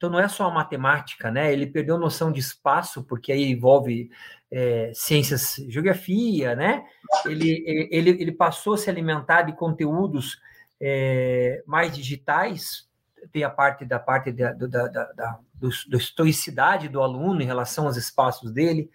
então 0.00 0.08
não 0.08 0.18
é 0.18 0.28
só 0.28 0.48
a 0.48 0.50
matemática, 0.50 1.30
né? 1.30 1.52
Ele 1.52 1.66
perdeu 1.66 1.98
noção 1.98 2.32
de 2.32 2.40
espaço, 2.40 3.04
porque 3.04 3.30
aí 3.30 3.50
envolve 3.50 4.10
é, 4.50 4.90
ciências, 4.94 5.56
geografia, 5.68 6.56
né? 6.56 6.86
Ele, 7.26 7.62
ele, 7.90 8.08
ele 8.08 8.32
passou 8.32 8.72
a 8.72 8.78
se 8.78 8.88
alimentar 8.88 9.42
de 9.42 9.52
conteúdos 9.52 10.40
é, 10.80 11.62
mais 11.66 11.94
digitais, 11.94 12.88
tem 13.32 13.44
a 13.44 13.50
parte 13.50 13.84
da 13.84 13.98
parte 13.98 14.32
da, 14.32 14.52
da, 14.52 14.88
da, 14.88 15.12
da 15.12 15.38
do, 15.60 15.68
da 15.88 15.98
historicidade 15.98 16.88
do 16.88 17.02
aluno 17.02 17.42
em 17.42 17.44
relação 17.44 17.84
aos 17.86 17.96
espaços 17.96 18.50
dele. 18.50 18.90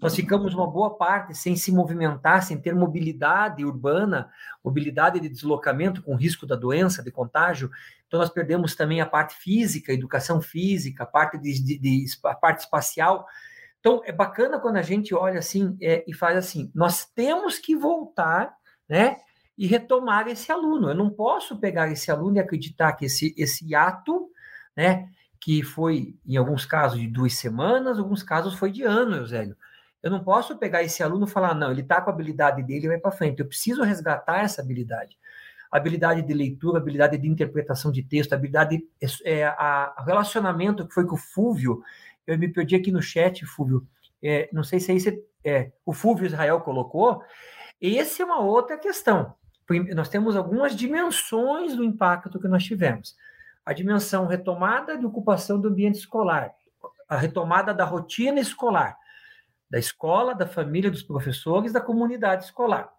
Nós 0.00 0.14
ficamos 0.14 0.54
uma 0.54 0.70
boa 0.70 0.96
parte 0.96 1.34
sem 1.34 1.56
se 1.56 1.72
movimentar, 1.72 2.42
sem 2.42 2.60
ter 2.60 2.74
mobilidade 2.74 3.64
urbana, 3.64 4.30
mobilidade 4.62 5.18
de 5.18 5.28
deslocamento 5.28 6.02
com 6.02 6.14
risco 6.14 6.46
da 6.46 6.54
doença, 6.54 7.02
de 7.02 7.10
contágio. 7.10 7.70
Então 8.06 8.20
nós 8.20 8.28
perdemos 8.28 8.76
também 8.76 9.00
a 9.00 9.06
parte 9.06 9.34
física, 9.34 9.92
educação 9.92 10.42
física, 10.42 11.04
a 11.04 11.06
parte 11.06 11.38
de, 11.38 11.62
de, 11.62 11.78
de 11.78 12.04
a 12.24 12.34
parte 12.34 12.60
espacial. 12.60 13.26
Então 13.80 14.02
é 14.04 14.12
bacana 14.12 14.60
quando 14.60 14.76
a 14.76 14.82
gente 14.82 15.14
olha 15.14 15.38
assim 15.38 15.76
é, 15.80 16.04
e 16.06 16.12
faz 16.12 16.36
assim, 16.36 16.70
nós 16.74 17.06
temos 17.06 17.58
que 17.58 17.74
voltar, 17.74 18.54
né? 18.86 19.16
E 19.60 19.66
retomar 19.66 20.26
esse 20.26 20.50
aluno. 20.50 20.88
Eu 20.88 20.94
não 20.94 21.10
posso 21.10 21.60
pegar 21.60 21.92
esse 21.92 22.10
aluno 22.10 22.38
e 22.38 22.40
acreditar 22.40 22.94
que 22.94 23.04
esse, 23.04 23.34
esse 23.36 23.74
ato, 23.74 24.30
né, 24.74 25.10
que 25.38 25.62
foi, 25.62 26.16
em 26.26 26.38
alguns 26.38 26.64
casos, 26.64 26.98
de 26.98 27.06
duas 27.06 27.34
semanas, 27.34 27.98
em 27.98 28.00
alguns 28.00 28.22
casos 28.22 28.54
foi 28.54 28.72
de 28.72 28.84
ano, 28.84 29.16
Eusélio. 29.16 29.54
Eu 30.02 30.10
não 30.10 30.24
posso 30.24 30.56
pegar 30.56 30.82
esse 30.82 31.02
aluno 31.02 31.26
e 31.26 31.30
falar, 31.30 31.54
não, 31.54 31.70
ele 31.70 31.82
está 31.82 32.00
com 32.00 32.08
a 32.08 32.12
habilidade 32.14 32.62
dele 32.62 32.86
e 32.86 32.88
vai 32.88 32.96
para 32.96 33.10
frente. 33.10 33.40
Eu 33.40 33.46
preciso 33.46 33.82
resgatar 33.82 34.40
essa 34.40 34.62
habilidade. 34.62 35.18
Habilidade 35.70 36.22
de 36.22 36.32
leitura, 36.32 36.78
habilidade 36.78 37.18
de 37.18 37.28
interpretação 37.28 37.92
de 37.92 38.02
texto, 38.02 38.32
habilidade, 38.32 38.82
é, 39.26 39.44
a, 39.44 39.94
relacionamento 40.06 40.88
que 40.88 40.94
foi 40.94 41.06
com 41.06 41.16
o 41.16 41.18
Fúvio. 41.18 41.82
Eu 42.26 42.38
me 42.38 42.48
perdi 42.48 42.76
aqui 42.76 42.90
no 42.90 43.02
chat, 43.02 43.44
Fúvio. 43.44 43.86
É, 44.22 44.48
não 44.54 44.64
sei 44.64 44.80
se 44.80 44.90
aí 44.90 44.98
você, 44.98 45.22
é, 45.44 45.70
o 45.84 45.92
Fúvio 45.92 46.24
Israel 46.24 46.62
colocou. 46.62 47.22
Esse 47.78 48.22
é 48.22 48.24
uma 48.24 48.40
outra 48.40 48.78
questão 48.78 49.38
nós 49.94 50.08
temos 50.08 50.36
algumas 50.36 50.74
dimensões 50.74 51.76
do 51.76 51.84
impacto 51.84 52.40
que 52.40 52.48
nós 52.48 52.64
tivemos. 52.64 53.16
A 53.64 53.72
dimensão 53.72 54.26
retomada 54.26 54.96
de 54.96 55.06
ocupação 55.06 55.60
do 55.60 55.68
ambiente 55.68 55.98
escolar, 55.98 56.52
a 57.08 57.16
retomada 57.16 57.72
da 57.72 57.84
rotina 57.84 58.40
escolar, 58.40 58.96
da 59.70 59.78
escola, 59.78 60.34
da 60.34 60.46
família, 60.46 60.90
dos 60.90 61.02
professores, 61.02 61.72
da 61.72 61.80
comunidade 61.80 62.44
escolar. 62.44 62.92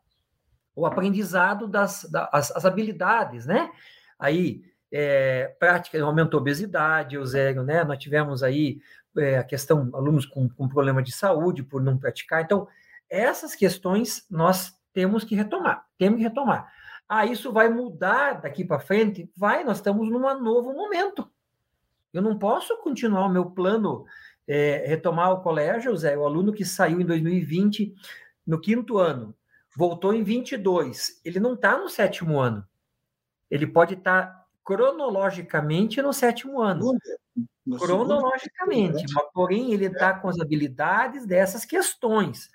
O 0.74 0.86
aprendizado 0.86 1.68
das, 1.68 2.08
das 2.10 2.52
as 2.56 2.66
habilidades, 2.66 3.46
né? 3.46 3.70
Aí, 4.18 4.64
é, 4.92 5.48
prática, 5.60 6.02
aumentou 6.02 6.38
a 6.38 6.42
obesidade, 6.42 7.16
Eusélio, 7.16 7.64
né? 7.64 7.84
Nós 7.84 7.98
tivemos 7.98 8.42
aí 8.42 8.80
é, 9.18 9.38
a 9.38 9.44
questão, 9.44 9.90
alunos 9.94 10.26
com, 10.26 10.48
com 10.48 10.70
problema 10.70 11.04
de 11.04 11.12
saúde 11.12 11.64
por 11.64 11.82
não 11.82 11.98
praticar. 11.98 12.42
Então, 12.42 12.68
essas 13.10 13.54
questões 13.54 14.26
nós 14.30 14.74
temos 14.94 15.24
que 15.24 15.36
retomar, 15.36 15.86
temos 15.98 16.18
que 16.18 16.24
retomar. 16.24 16.72
Ah, 17.08 17.26
isso 17.26 17.52
vai 17.52 17.68
mudar 17.68 18.42
daqui 18.42 18.64
para 18.64 18.80
frente? 18.80 19.30
Vai, 19.36 19.64
nós 19.64 19.78
estamos 19.78 20.10
num 20.10 20.20
novo 20.42 20.74
momento. 20.74 21.30
Eu 22.14 22.22
não 22.22 22.38
posso 22.38 22.78
continuar 22.78 23.26
o 23.26 23.30
meu 23.30 23.52
plano, 23.52 24.06
é, 24.48 24.86
retomar 24.88 25.32
o 25.32 25.42
colégio, 25.42 25.96
Zé, 25.96 26.18
o 26.18 26.26
aluno 26.26 26.54
que 26.54 26.66
saiu 26.66 27.02
em 27.02 27.06
2020, 27.06 27.94
no 28.46 28.60
quinto 28.60 28.98
ano, 28.98 29.36
voltou 29.76 30.14
em 30.14 30.24
22, 30.24 31.22
ele 31.24 31.40
não 31.40 31.54
está 31.54 31.78
no 31.78 31.90
sétimo 31.90 32.40
ano. 32.40 32.66
Ele 33.50 33.68
pode 33.68 33.96
estar 33.96 34.28
tá 34.28 34.46
cronologicamente 34.64 36.02
no 36.02 36.14
sétimo 36.14 36.62
ano. 36.62 36.98
No 37.66 37.78
cronologicamente, 37.78 39.06
mas 39.14 39.26
porém 39.34 39.74
ele 39.74 39.86
está 39.86 40.14
com 40.14 40.28
as 40.28 40.40
habilidades 40.40 41.26
dessas 41.26 41.64
questões. 41.64 42.50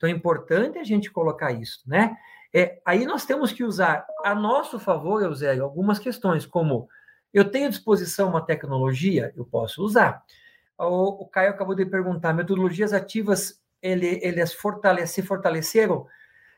Então 0.00 0.08
é 0.08 0.12
importante 0.14 0.78
a 0.78 0.82
gente 0.82 1.10
colocar 1.10 1.52
isso, 1.52 1.82
né? 1.86 2.16
É, 2.54 2.80
aí 2.86 3.04
nós 3.04 3.26
temos 3.26 3.52
que 3.52 3.62
usar 3.62 4.06
a 4.24 4.34
nosso 4.34 4.78
favor, 4.80 5.22
Eusélio, 5.22 5.62
algumas 5.62 5.98
questões, 5.98 6.46
como 6.46 6.88
eu 7.34 7.50
tenho 7.50 7.66
à 7.66 7.68
disposição 7.68 8.30
uma 8.30 8.40
tecnologia, 8.40 9.30
eu 9.36 9.44
posso 9.44 9.84
usar. 9.84 10.24
O, 10.78 11.24
o 11.24 11.28
Caio 11.28 11.50
acabou 11.50 11.74
de 11.74 11.84
perguntar, 11.84 12.32
metodologias 12.32 12.94
ativas, 12.94 13.60
ele, 13.82 14.18
eles 14.22 14.54
fortale 14.54 15.06
se 15.06 15.20
fortaleceram? 15.20 16.06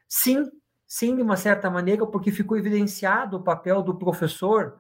Sim, 0.06 0.48
sim, 0.86 1.16
de 1.16 1.22
uma 1.22 1.36
certa 1.36 1.68
maneira, 1.68 2.06
porque 2.06 2.30
ficou 2.30 2.56
evidenciado 2.56 3.38
o 3.38 3.42
papel 3.42 3.82
do 3.82 3.98
professor, 3.98 4.76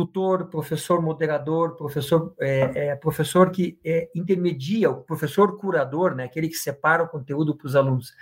tutor, 0.00 0.46
professor 0.46 1.02
moderador, 1.02 1.76
professor, 1.76 2.34
é, 2.40 2.88
é, 2.88 2.96
professor 2.96 3.50
que 3.50 3.78
é, 3.84 4.08
intermedia, 4.14 4.90
o 4.90 5.02
professor 5.02 5.58
curador, 5.58 6.14
né, 6.14 6.24
aquele 6.24 6.48
que 6.48 6.54
separa 6.54 7.02
o 7.02 7.08
conteúdo 7.08 7.54
para 7.54 7.66
os 7.66 7.76
alunos. 7.76 8.14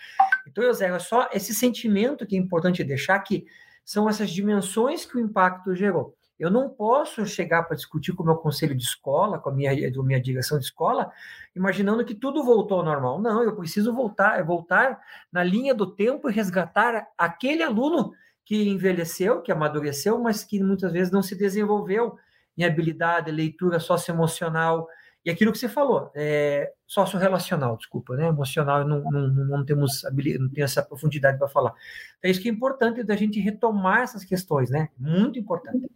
Então, 0.46 0.64
Eusébio, 0.64 0.96
é 0.96 0.98
só 0.98 1.28
esse 1.32 1.54
sentimento 1.54 2.26
que 2.26 2.36
é 2.36 2.38
importante 2.38 2.82
deixar 2.82 3.20
que 3.20 3.46
são 3.84 4.08
essas 4.08 4.30
dimensões 4.30 5.04
que 5.04 5.16
o 5.16 5.20
impacto 5.20 5.72
gerou. 5.74 6.14
Eu 6.36 6.50
não 6.50 6.68
posso 6.68 7.24
chegar 7.26 7.62
para 7.62 7.76
discutir 7.76 8.12
com 8.12 8.22
o 8.24 8.26
meu 8.26 8.36
conselho 8.36 8.74
de 8.74 8.82
escola, 8.82 9.38
com 9.38 9.50
a 9.50 9.52
minha, 9.52 9.70
a 9.70 10.02
minha 10.02 10.20
direção 10.20 10.58
de 10.58 10.64
escola, 10.64 11.10
imaginando 11.54 12.04
que 12.04 12.14
tudo 12.14 12.42
voltou 12.42 12.78
ao 12.78 12.84
normal. 12.84 13.20
Não, 13.20 13.42
eu 13.42 13.54
preciso 13.54 13.92
voltar, 13.92 14.42
voltar 14.44 15.00
na 15.32 15.44
linha 15.44 15.74
do 15.74 15.86
tempo 15.86 16.28
e 16.28 16.32
resgatar 16.32 17.08
aquele 17.16 17.62
aluno 17.62 18.12
que 18.48 18.66
envelheceu, 18.66 19.42
que 19.42 19.52
amadureceu, 19.52 20.18
mas 20.18 20.42
que 20.42 20.58
muitas 20.62 20.90
vezes 20.90 21.12
não 21.12 21.20
se 21.20 21.36
desenvolveu 21.36 22.16
em 22.56 22.64
habilidade, 22.64 23.30
leitura 23.30 23.78
socioemocional, 23.78 24.88
e 25.22 25.28
aquilo 25.28 25.52
que 25.52 25.58
você 25.58 25.68
falou, 25.68 26.10
é, 26.14 26.72
socio-relacional, 26.86 27.76
desculpa, 27.76 28.16
né? 28.16 28.28
Emocional, 28.28 28.88
não, 28.88 29.02
não, 29.02 29.28
não 29.28 29.66
temos 29.66 30.02
não 30.40 30.48
tem 30.48 30.64
essa 30.64 30.82
profundidade 30.82 31.36
para 31.36 31.46
falar. 31.46 31.74
É 32.22 32.30
isso 32.30 32.40
que 32.40 32.48
é 32.48 32.52
importante 32.52 33.02
da 33.02 33.14
gente 33.14 33.38
retomar 33.38 34.00
essas 34.00 34.24
questões, 34.24 34.70
né? 34.70 34.88
Muito 34.96 35.38
importante. 35.38 35.86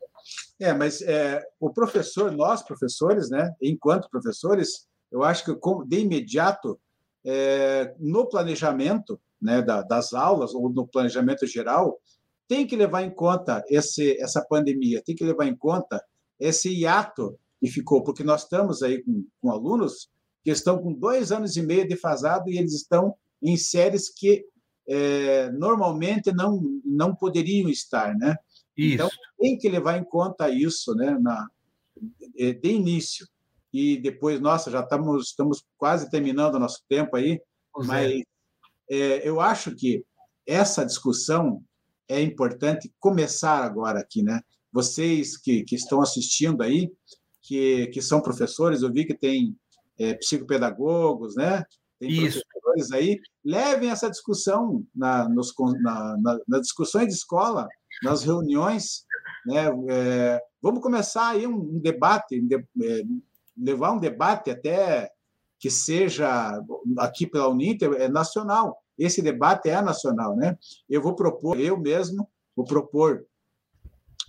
É, 0.60 0.74
mas 0.74 1.00
é, 1.00 1.42
o 1.58 1.70
professor, 1.70 2.30
nós 2.30 2.62
professores, 2.62 3.30
né? 3.30 3.54
Enquanto 3.62 4.10
professores, 4.10 4.86
eu 5.10 5.22
acho 5.22 5.42
que 5.46 5.86
de 5.86 6.00
imediato, 6.00 6.78
é, 7.24 7.94
no 7.98 8.28
planejamento 8.28 9.18
né, 9.40 9.62
da, 9.62 9.80
das 9.80 10.12
aulas 10.12 10.54
ou 10.54 10.68
no 10.68 10.86
planejamento 10.86 11.46
geral, 11.46 11.98
tem 12.52 12.66
que 12.66 12.76
levar 12.76 13.02
em 13.02 13.08
conta 13.08 13.64
esse, 13.66 14.20
essa 14.20 14.44
pandemia, 14.44 15.02
tem 15.02 15.16
que 15.16 15.24
levar 15.24 15.46
em 15.46 15.56
conta 15.56 16.04
esse 16.38 16.68
hiato 16.68 17.38
e 17.62 17.70
ficou, 17.70 18.04
porque 18.04 18.22
nós 18.22 18.42
estamos 18.42 18.82
aí 18.82 19.02
com, 19.02 19.24
com 19.40 19.50
alunos 19.50 20.10
que 20.44 20.50
estão 20.50 20.76
com 20.76 20.92
dois 20.92 21.32
anos 21.32 21.56
e 21.56 21.62
meio 21.62 21.88
defasado 21.88 22.50
e 22.50 22.58
eles 22.58 22.74
estão 22.74 23.14
em 23.40 23.56
séries 23.56 24.10
que 24.10 24.44
é, 24.86 25.50
normalmente 25.52 26.30
não, 26.30 26.60
não 26.84 27.16
poderiam 27.16 27.70
estar, 27.70 28.14
né? 28.18 28.36
Isso. 28.76 28.96
Então, 28.96 29.08
tem 29.38 29.56
que 29.56 29.70
levar 29.70 29.96
em 29.96 30.04
conta 30.04 30.50
isso, 30.50 30.94
né, 30.94 31.16
na, 31.18 31.48
de 32.36 32.68
início. 32.68 33.26
E 33.72 33.96
depois, 33.96 34.38
nossa, 34.42 34.70
já 34.70 34.80
estamos, 34.80 35.28
estamos 35.28 35.64
quase 35.78 36.10
terminando 36.10 36.56
o 36.56 36.60
nosso 36.60 36.82
tempo 36.86 37.16
aí, 37.16 37.40
pois 37.72 37.86
é. 37.86 37.88
mas 37.88 38.12
é. 38.12 38.22
É, 38.90 39.26
eu 39.26 39.40
acho 39.40 39.74
que 39.74 40.04
essa 40.46 40.84
discussão 40.84 41.64
é 42.12 42.20
importante 42.20 42.92
começar 43.00 43.64
agora 43.64 44.00
aqui, 44.00 44.22
né? 44.22 44.40
Vocês 44.72 45.36
que, 45.36 45.64
que 45.64 45.74
estão 45.74 46.00
assistindo 46.00 46.62
aí, 46.62 46.90
que, 47.42 47.88
que 47.88 48.00
são 48.00 48.20
professores, 48.20 48.82
eu 48.82 48.92
vi 48.92 49.04
que 49.04 49.14
tem 49.14 49.56
é, 49.98 50.14
psicopedagogos, 50.14 51.34
né? 51.36 51.64
Tem 51.98 52.10
Isso. 52.10 52.42
professores 52.42 52.92
aí, 52.92 53.20
levem 53.44 53.90
essa 53.90 54.10
discussão 54.10 54.84
na, 54.94 55.28
nos, 55.28 55.52
na, 55.80 56.16
na, 56.18 56.38
nas 56.48 56.62
discussões 56.62 57.08
de 57.08 57.14
escola, 57.14 57.68
nas 58.02 58.22
reuniões, 58.22 59.04
né? 59.46 59.66
É, 59.90 60.40
vamos 60.60 60.82
começar 60.82 61.30
aí 61.30 61.46
um, 61.46 61.56
um 61.56 61.80
debate, 61.80 62.40
um 62.40 62.46
de, 62.46 62.56
é, 62.56 63.02
levar 63.56 63.92
um 63.92 63.98
debate 63.98 64.50
até 64.50 65.10
que 65.58 65.70
seja 65.70 66.60
aqui 66.98 67.26
pela 67.26 67.48
Uninter 67.48 67.92
é 67.92 68.08
nacional. 68.08 68.81
Esse 68.98 69.22
debate 69.22 69.68
é 69.68 69.80
nacional, 69.80 70.36
né? 70.36 70.56
Eu 70.88 71.02
vou 71.02 71.14
propor, 71.14 71.58
eu 71.58 71.78
mesmo 71.78 72.28
vou 72.54 72.64
propor 72.64 73.24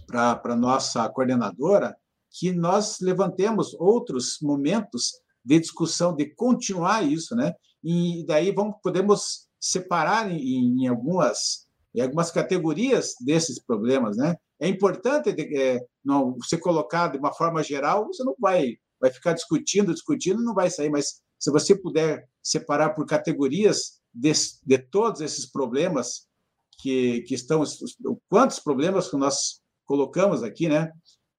para 0.07 0.39
a 0.43 0.55
nossa 0.55 1.07
coordenadora 1.09 1.95
que 2.29 2.51
nós 2.51 2.99
levantemos 2.99 3.73
outros 3.75 4.39
momentos 4.41 5.11
de 5.43 5.59
discussão, 5.59 6.15
de 6.15 6.33
continuar 6.33 7.03
isso, 7.03 7.35
né? 7.35 7.53
E 7.83 8.25
daí 8.25 8.51
vamos, 8.51 8.75
podemos 8.81 9.47
separar 9.59 10.31
em, 10.31 10.83
em 10.83 10.87
algumas, 10.87 11.67
em 11.93 12.01
algumas 12.01 12.31
categorias 12.31 13.13
desses 13.21 13.59
problemas, 13.61 14.17
né? 14.17 14.35
É 14.59 14.67
importante 14.67 15.29
é, 15.29 15.85
não, 16.03 16.35
você 16.35 16.57
colocar 16.57 17.09
de 17.09 17.17
uma 17.17 17.33
forma 17.33 17.61
geral, 17.61 18.07
você 18.07 18.23
não 18.23 18.35
vai, 18.39 18.77
vai 18.99 19.11
ficar 19.11 19.33
discutindo, 19.33 19.93
discutindo, 19.93 20.41
não 20.41 20.53
vai 20.53 20.69
sair, 20.69 20.89
mas 20.89 21.21
se 21.37 21.51
você 21.51 21.75
puder 21.75 22.27
separar 22.41 22.91
por 22.91 23.05
categorias 23.05 24.01
de, 24.13 24.31
de 24.65 24.77
todos 24.77 25.21
esses 25.21 25.45
problemas 25.45 26.27
que, 26.79 27.21
que 27.21 27.33
estão, 27.33 27.63
quantos 28.29 28.59
problemas 28.59 29.09
que 29.09 29.17
nós 29.17 29.61
colocamos 29.85 30.43
aqui, 30.43 30.67
né? 30.67 30.91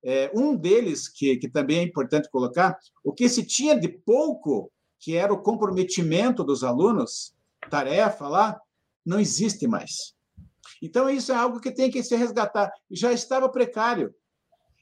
É, 0.02 0.30
um 0.34 0.54
deles, 0.54 1.08
que, 1.08 1.36
que 1.36 1.48
também 1.48 1.78
é 1.78 1.82
importante 1.82 2.30
colocar, 2.30 2.78
o 3.02 3.12
que 3.12 3.28
se 3.28 3.44
tinha 3.46 3.78
de 3.78 3.88
pouco, 3.88 4.70
que 5.00 5.16
era 5.16 5.32
o 5.32 5.42
comprometimento 5.42 6.44
dos 6.44 6.62
alunos, 6.62 7.34
tarefa 7.70 8.28
lá, 8.28 8.60
não 9.04 9.18
existe 9.18 9.66
mais. 9.66 10.14
Então, 10.82 11.08
isso 11.08 11.32
é 11.32 11.34
algo 11.34 11.60
que 11.60 11.70
tem 11.70 11.90
que 11.90 12.02
se 12.02 12.16
resgatar. 12.16 12.70
Já 12.90 13.12
estava 13.12 13.48
precário. 13.48 14.14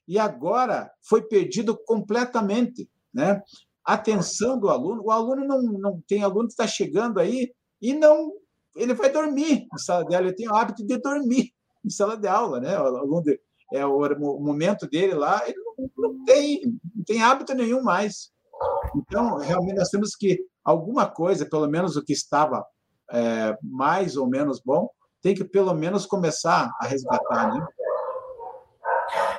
E 0.09 0.19
agora 0.19 0.91
foi 1.01 1.23
perdido 1.23 1.77
completamente. 1.87 2.89
Né? 3.15 3.41
Atenção 3.85 4.59
do 4.59 4.69
aluno. 4.69 5.03
O 5.05 5.11
aluno 5.11 5.45
não, 5.45 5.63
não 5.63 6.03
tem 6.07 6.23
aluno 6.23 6.49
que 6.49 6.53
está 6.53 6.67
chegando 6.67 7.21
aí 7.21 7.53
e 7.83 7.93
não. 7.93 8.33
Ele 8.75 8.95
vai 8.95 9.11
dormir 9.11 9.67
na 9.71 9.79
sala 9.79 10.05
de 10.07 10.15
aula, 10.15 10.29
ele 10.29 10.37
tem 10.37 10.49
o 10.49 10.55
hábito 10.55 10.87
de 10.87 10.97
dormir 10.99 11.51
em 11.85 11.91
sala 11.91 12.17
de 12.17 12.29
aula. 12.29 12.61
Né? 12.61 12.79
O 12.79 13.23
é 13.75 13.85
o 13.85 14.41
momento 14.41 14.87
dele 14.87 15.15
lá, 15.15 15.43
ele 15.47 15.59
não, 15.59 15.91
não, 15.99 16.25
tem, 16.25 16.63
não 16.95 17.05
tem 17.05 17.23
hábito 17.23 17.55
nenhum 17.55 17.83
mais. 17.83 18.31
Então, 18.95 19.39
realmente, 19.39 19.79
nós 19.79 19.89
temos 19.89 20.15
que 20.15 20.39
alguma 20.65 21.07
coisa, 21.07 21.49
pelo 21.49 21.67
menos 21.67 21.97
o 21.97 22.05
que 22.05 22.13
estava 22.13 22.65
é, 23.11 23.57
mais 23.63 24.17
ou 24.17 24.27
menos 24.27 24.61
bom, 24.61 24.89
tem 25.23 25.35
que 25.35 25.45
pelo 25.45 25.73
menos 25.75 26.07
começar 26.07 26.71
a 26.81 26.87
resgatar, 26.87 27.55
né? 27.55 27.67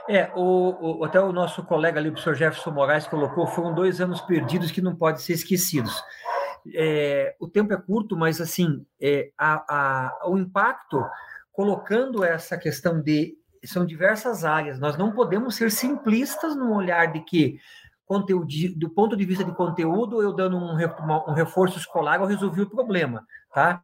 É, 0.09 0.31
o, 0.35 0.99
o, 0.99 1.03
até 1.05 1.19
o 1.21 1.31
nosso 1.31 1.63
colega 1.63 1.99
ali, 1.99 2.09
o 2.09 2.11
professor 2.11 2.35
Jefferson 2.35 2.71
Moraes, 2.71 3.07
colocou, 3.07 3.47
foram 3.47 3.73
dois 3.73 4.01
anos 4.01 4.19
perdidos 4.21 4.71
que 4.71 4.81
não 4.81 4.95
podem 4.95 5.21
ser 5.21 5.33
esquecidos. 5.33 6.03
É, 6.73 7.35
o 7.39 7.47
tempo 7.47 7.73
é 7.73 7.77
curto, 7.77 8.15
mas 8.15 8.39
assim, 8.39 8.85
é, 9.01 9.31
a, 9.37 9.65
a, 10.23 10.29
o 10.29 10.37
impacto, 10.37 11.03
colocando 11.51 12.23
essa 12.23 12.57
questão 12.57 13.01
de 13.01 13.37
são 13.65 13.85
diversas 13.85 14.43
áreas. 14.43 14.79
Nós 14.79 14.97
não 14.97 15.13
podemos 15.13 15.55
ser 15.55 15.71
simplistas 15.71 16.55
no 16.55 16.73
olhar 16.73 17.11
de 17.11 17.21
que 17.21 17.59
conteúdo, 18.05 18.47
do 18.75 18.89
ponto 18.89 19.15
de 19.15 19.25
vista 19.25 19.43
de 19.43 19.53
conteúdo, 19.53 20.21
eu 20.21 20.33
dando 20.33 20.57
um, 20.57 20.73
um 20.73 21.33
reforço 21.33 21.77
escolar, 21.77 22.19
eu 22.19 22.25
resolvi 22.25 22.61
o 22.61 22.69
problema, 22.69 23.25
tá? 23.53 23.81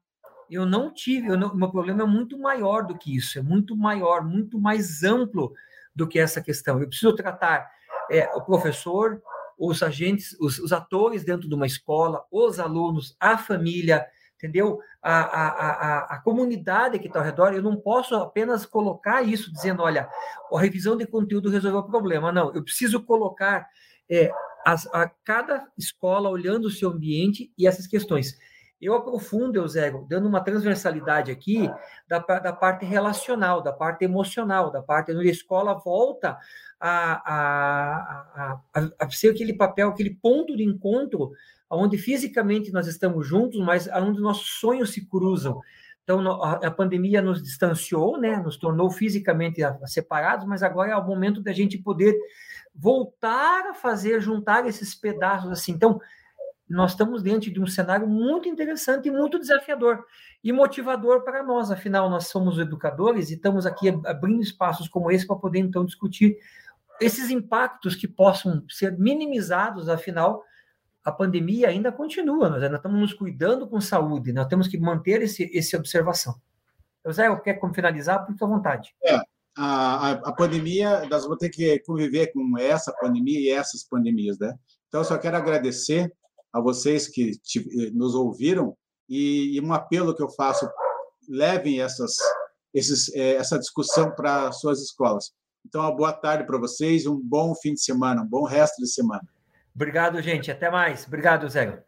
Eu 0.49 0.65
não 0.65 0.91
tive, 0.93 1.27
eu 1.27 1.37
não, 1.37 1.53
meu 1.55 1.69
problema 1.69 2.03
é 2.03 2.05
muito 2.05 2.37
maior 2.37 2.85
do 2.85 2.97
que 2.97 3.15
isso, 3.15 3.39
é 3.39 3.41
muito 3.41 3.75
maior, 3.77 4.23
muito 4.23 4.59
mais 4.59 5.03
amplo 5.03 5.53
do 5.95 6.07
que 6.07 6.19
essa 6.19 6.41
questão. 6.41 6.79
Eu 6.79 6.87
preciso 6.87 7.15
tratar 7.15 7.69
é, 8.11 8.27
o 8.35 8.41
professor, 8.41 9.21
os 9.59 9.83
agentes, 9.83 10.35
os, 10.39 10.57
os 10.57 10.71
atores 10.71 11.23
dentro 11.25 11.49
de 11.49 11.53
uma 11.53 11.65
escola, 11.65 12.25
os 12.31 12.59
alunos, 12.59 13.15
a 13.19 13.37
família, 13.37 14.05
entendeu? 14.35 14.79
A, 15.01 15.19
a, 15.19 15.47
a, 15.47 15.99
a 16.15 16.21
comunidade 16.21 16.97
que 16.97 17.07
está 17.07 17.19
ao 17.19 17.25
redor, 17.25 17.53
eu 17.53 17.61
não 17.61 17.75
posso 17.75 18.15
apenas 18.15 18.65
colocar 18.65 19.21
isso 19.21 19.51
dizendo, 19.51 19.83
olha, 19.83 20.09
a 20.51 20.59
revisão 20.59 20.95
de 20.95 21.05
conteúdo 21.05 21.49
resolveu 21.49 21.81
o 21.81 21.87
problema. 21.87 22.31
Não, 22.31 22.53
eu 22.55 22.63
preciso 22.63 23.03
colocar 23.03 23.67
é, 24.09 24.31
as, 24.65 24.87
a 24.93 25.09
cada 25.25 25.67
escola 25.77 26.29
olhando 26.29 26.65
o 26.65 26.71
seu 26.71 26.89
ambiente 26.89 27.51
e 27.57 27.67
essas 27.67 27.85
questões. 27.85 28.37
Eu 28.81 28.95
aprofundo, 28.95 29.57
Eusébio, 29.57 30.05
dando 30.09 30.27
uma 30.27 30.41
transversalidade 30.41 31.31
aqui 31.31 31.69
da, 32.07 32.19
da 32.19 32.53
parte 32.53 32.85
relacional, 32.85 33.61
da 33.61 33.73
parte 33.73 34.05
emocional, 34.05 34.71
da 34.71 34.81
parte 34.81 35.11
onde 35.11 35.27
a 35.27 35.31
escola 35.31 35.73
volta 35.73 36.37
a, 36.79 37.33
a, 37.33 38.61
a, 38.73 38.89
a, 38.99 39.09
ser 39.09 39.31
aquele 39.31 39.53
papel, 39.53 39.89
aquele 39.89 40.15
ponto 40.15 40.55
de 40.55 40.63
encontro 40.63 41.31
onde 41.69 41.97
fisicamente 41.97 42.71
nós 42.71 42.87
estamos 42.87 43.27
juntos, 43.27 43.59
mas 43.59 43.87
onde 43.87 44.21
nossos 44.21 44.59
sonhos 44.59 44.91
se 44.91 45.05
cruzam. 45.05 45.59
Então, 46.03 46.41
a, 46.41 46.71
pandemia 46.71 47.21
nos 47.21 47.43
distanciou, 47.43 48.19
né, 48.19 48.37
nos 48.37 48.57
tornou 48.57 48.89
fisicamente 48.89 49.61
separados, 49.85 50.47
mas 50.47 50.63
agora 50.63 50.93
é 50.93 50.95
o 50.95 51.05
momento 51.05 51.39
da 51.39 51.51
gente 51.51 51.77
poder 51.77 52.17
voltar 52.73 53.69
a 53.69 53.73
fazer, 53.75 54.19
juntar 54.19 54.65
esses 54.65 54.95
pedaços 54.95 55.51
assim. 55.51 55.73
Então, 55.73 55.99
nós 56.69 56.91
estamos 56.91 57.23
diante 57.23 57.49
de 57.49 57.59
um 57.59 57.65
cenário 57.65 58.07
muito 58.07 58.47
interessante 58.47 59.07
e 59.07 59.11
muito 59.11 59.39
desafiador 59.39 60.05
e 60.43 60.53
motivador 60.53 61.23
para 61.23 61.43
nós. 61.43 61.71
Afinal, 61.71 62.09
nós 62.09 62.27
somos 62.27 62.59
educadores 62.59 63.29
e 63.29 63.33
estamos 63.33 63.65
aqui 63.65 63.89
abrindo 64.05 64.41
espaços 64.41 64.87
como 64.87 65.11
esse 65.11 65.25
para 65.25 65.35
poder, 65.35 65.59
então, 65.59 65.83
discutir 65.83 66.37
esses 67.01 67.29
impactos 67.29 67.95
que 67.95 68.07
possam 68.07 68.63
ser 68.69 68.97
minimizados, 68.97 69.87
afinal, 69.87 70.43
a 71.03 71.11
pandemia 71.11 71.69
ainda 71.69 71.91
continua, 71.91 72.49
nós 72.49 72.61
ainda 72.61 72.75
estamos 72.75 72.99
nos 72.99 73.13
cuidando 73.13 73.67
com 73.67 73.79
saúde, 73.79 74.33
nós 74.33 74.47
temos 74.47 74.67
que 74.67 74.77
manter 74.77 75.21
esse, 75.21 75.49
essa 75.57 75.77
observação. 75.77 76.35
José, 77.05 77.27
eu 77.27 77.39
quero 77.39 77.73
finalizar, 77.73 78.25
por 78.25 78.35
à 78.43 78.47
vontade. 78.47 78.93
É, 79.03 79.17
a, 79.57 80.11
a, 80.11 80.33
pandemia, 80.33 81.07
nós 81.09 81.23
vamos 81.23 81.37
ter 81.37 81.49
que 81.49 81.79
conviver 81.79 82.31
com 82.33 82.57
essa 82.57 82.93
pandemia 82.93 83.39
e 83.39 83.49
essas 83.49 83.83
pandemias, 83.83 84.37
né? 84.37 84.53
Então, 84.87 85.01
eu 85.01 85.05
só 85.05 85.17
quero 85.17 85.37
agradecer 85.37 86.11
a 86.53 86.59
vocês 86.59 87.07
que 87.07 87.31
te, 87.39 87.91
nos 87.93 88.15
ouviram 88.15 88.75
e, 89.07 89.55
e 89.57 89.61
um 89.61 89.73
apelo 89.73 90.15
que 90.15 90.23
eu 90.23 90.29
faço: 90.29 90.69
levem 91.27 91.81
essas, 91.81 92.13
esses, 92.73 93.13
é, 93.13 93.35
essa 93.35 93.57
discussão 93.57 94.11
para 94.11 94.51
suas 94.51 94.81
escolas. 94.81 95.31
Então, 95.65 95.81
uma 95.81 95.95
boa 95.95 96.13
tarde 96.13 96.45
para 96.45 96.57
vocês, 96.57 97.05
um 97.05 97.19
bom 97.19 97.53
fim 97.55 97.73
de 97.73 97.83
semana, 97.83 98.21
um 98.21 98.27
bom 98.27 98.43
resto 98.43 98.81
de 98.81 98.87
semana. 98.87 99.27
Obrigado, 99.75 100.21
gente. 100.21 100.51
Até 100.51 100.69
mais. 100.69 101.05
Obrigado, 101.05 101.47
Zé. 101.49 101.83